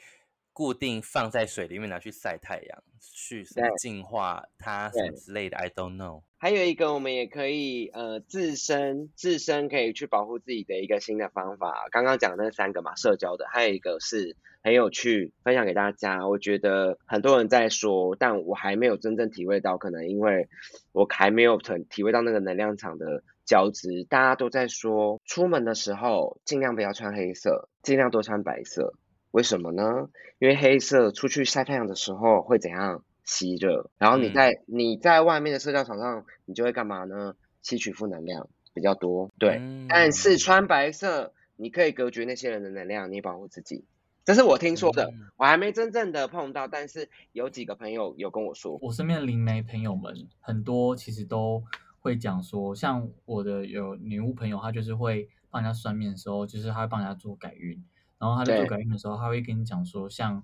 [0.54, 6.22] 固定放在水里面拿去晒太阳，去什么净化它什么之类的，I don't know。
[6.38, 11.88] 还有一个，我们也可以呃自身自身可以去保护自己的一个新的方法。
[11.90, 16.28] 刚刚讲的那三个嘛，社交的，还有一个是很有趣，分享给大家。
[16.28, 20.50] 我觉得很多人在说，但我还没有真正体会到，可能因为
[20.92, 24.04] 我还没有很体会到那个能量场的交织。
[24.10, 28.94] 大家都在说，出门的时候尽量不要穿黑色，尽量多穿白色。
[29.34, 30.10] 为什么呢？
[30.40, 33.04] 因为黑色出去晒太阳的时候会怎样？
[33.26, 37.36] 吸热，然后你嗯在、你在外面的社交场上，你就会干嘛呢？
[37.62, 39.60] 吸取负能量比较多，对。
[39.62, 43.86] 嗯但是穿白色，你可以隔绝那些人的能量，你保护自己。
[44.26, 51.64] 这是我听说的，嗯我还没真正的碰到，但是有几个朋友有跟我说，我身边的灵媒朋友们很多其实都
[52.02, 57.82] 会讲说，像我的有女巫朋友，她就是会帮人家算命的时候，就是她会帮人家做改运，
[58.24, 58.70] 然后他在做对。
[58.70, 60.42] 改运的时候，他会跟你讲说，像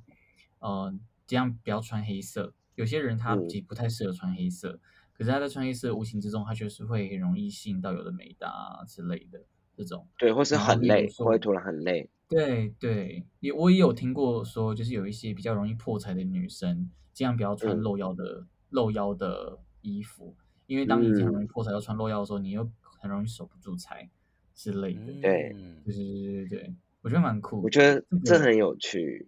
[0.60, 0.94] 呃
[1.26, 3.48] 这样不要穿黑色，有些人他嗯。
[3.48, 4.82] 其实不太适合穿黑色，
[5.14, 9.46] 可是他在穿黑色无形之中，他就是会很容易吸引到有的没的啊之类的
[9.78, 10.06] 这种。
[10.18, 10.58] 对，或是。
[10.58, 17.82] 很累，说会突然很累，对对，也我也有听过说，就是有一些比较容易破财的女生，尽量不要穿嗯。
[17.82, 21.48] 露腰的、露腰的衣服，因为当你很容易嗯。
[21.48, 24.10] 破财要穿露腰的时候，你又很容易守不住财
[24.54, 25.14] 之类的。
[25.22, 25.54] 对。
[25.56, 27.62] 嗯对对对对对，我觉得蛮酷。
[27.62, 29.28] 我觉得这很有趣。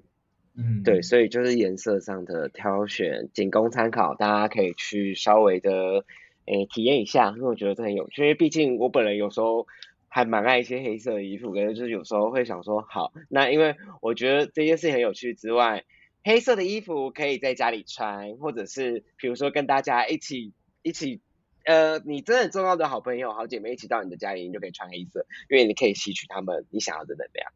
[0.56, 6.04] 嗯，对，所以就是颜色上的挑选，仅供参考，大家可以去稍微的
[6.46, 8.24] 诶体验一下，因为我觉得这很有趣。
[8.24, 9.66] 因为毕竟我本人有时候
[10.10, 15.86] 还蛮爱一些黑色的衣服，可是就是有时候会想说，好，那因为我觉得这件事情很有趣之外，
[16.24, 21.22] 黑色的衣服可以在家里穿，或者是比如说跟大家一起一起。
[21.66, 27.52] 呃，你真的重要的好朋友、好姐妹一起到你的家里，你就可以穿黑色，因为你可以吸取他们你想要的能量。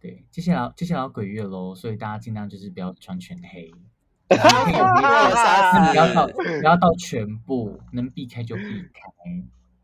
[0.00, 3.70] 对，接下来接下来要鬼月喽，所以大家尽量就是不要穿全黑
[4.32, 8.62] 杀不要到 不要到全部，能避开就避
[8.92, 9.02] 开。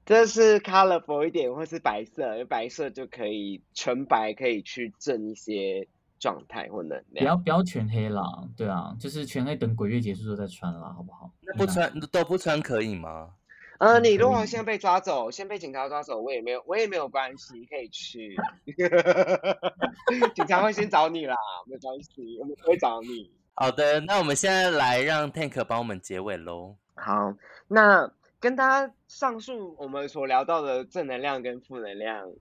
[0.07, 5.87] 这是 colorful 一点，或是白色，因为白色就可以纯白，可以去正一些
[6.19, 7.23] 状态或能量。
[7.23, 8.23] 不要不要全黑啦，
[8.57, 11.31] 对啊，就是全黑等鬼月结束之后再穿啦，好不好？
[11.43, 13.35] 那不穿都不穿可以吗？
[13.79, 18.37] 呃，嗯你如果先被抓走，先被警察抓走，我也没有，我也没有关系，可以去。
[20.35, 23.31] 警察会先找你啦，没关系，我们不会找你。
[23.55, 26.77] 好的，那我们现在来让 Tank 帮我们结尾喽。
[26.95, 27.35] 好，
[27.69, 32.33] 那跟大家上述我们所聊到的正能量跟负能量，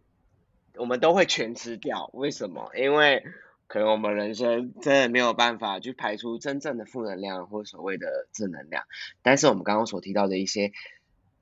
[0.76, 2.10] 我们都会全吃掉。
[2.14, 2.72] 为什么？
[2.76, 3.24] 因为
[3.68, 8.84] 可能我们人生真的没有办法去排除真正的负能量或所谓的正能量。
[9.22, 10.72] 但是我们刚刚所提到的一些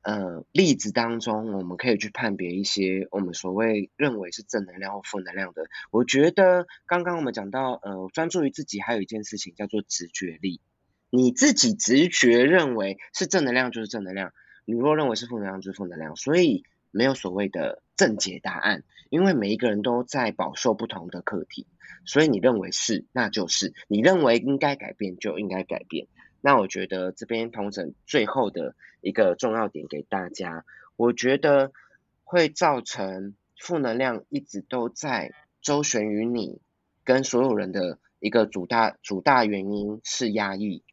[0.05, 5.65] 呃例子当中，我们可以去判别一些我们所谓认为是正能量或负能量的。
[5.89, 10.61] 我觉得刚刚我们讲到呃专注于自己，还有一件事情叫做直觉力。
[11.09, 14.31] 你自己直觉认为是正能量就是正能量，
[14.65, 21.65] 你若认为是负能量就是负能量，所以没有所谓的正解答案，因为每一个人都在饱受不同的课题，
[22.05, 26.07] 所以你认为是那就是，你认为应该改变就应该改变。
[26.45, 30.63] 那我觉得这边同整最后的一个重要点给大家，
[30.95, 31.71] 我觉得
[32.23, 35.31] 会造成负能量一直都在
[35.63, 36.61] 周旋于你
[37.03, 40.83] 跟所有人的一个主大主大原因是压抑。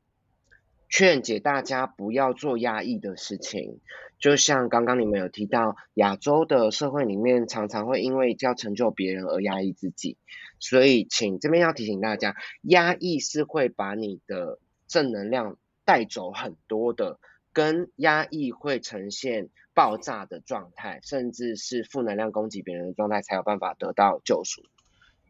[0.88, 3.78] 劝解大家不要做压抑的事情，
[4.18, 10.16] 就像刚刚你们有提到，亚洲的社会里面常常会因为要成就别人而压抑自己，
[10.58, 14.58] 所以请这边要提醒大家，压抑是会把你的
[14.92, 17.18] 正能量带走很多的，
[17.54, 24.62] 跟压抑会呈现爆炸的状态，甚至是负能量攻击别人的状态，才有办法得到救赎。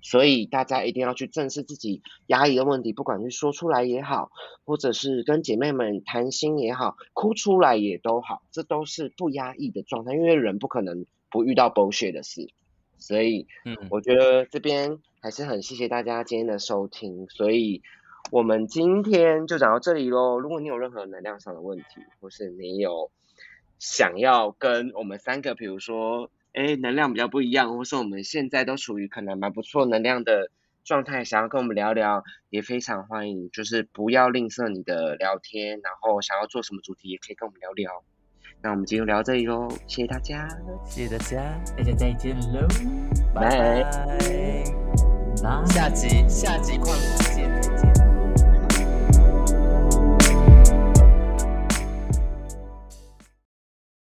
[0.00, 4.32] 所以大家一定要去正视自己压抑的问题，不管是说出来也好，
[4.64, 10.12] 或者是跟姐妹们谈心也好，哭出来也都好，这都是不压抑的状态。
[10.14, 12.48] 因为人不可能不遇到 bullshit 的事，
[12.98, 17.28] 所以，嗯，我觉得这边还是很谢谢大家今天的收听。
[17.30, 17.80] 所以
[18.30, 20.38] 我们今天就讲到这里喽。
[20.38, 21.84] 如果你有任何能量上的问题，
[22.20, 23.10] 或是你有
[23.78, 26.30] 想要跟我们三个，比如说。
[26.54, 30.50] 哎，能量比较不一样，或是我们现在都属于可能蛮不错能量的
[30.84, 33.48] 状态，想要跟我们聊聊，也非常欢迎。
[33.50, 38.04] 就是不要吝啬你的聊天，然后想要做什么主题，也可以跟我们聊聊。
[38.60, 40.46] 那我们今天聊到这里喽，谢谢大家，
[40.84, 41.42] 谢谢大家，
[41.74, 42.68] 大家再见喽，
[43.34, 47.21] 拜拜，下集下集况见。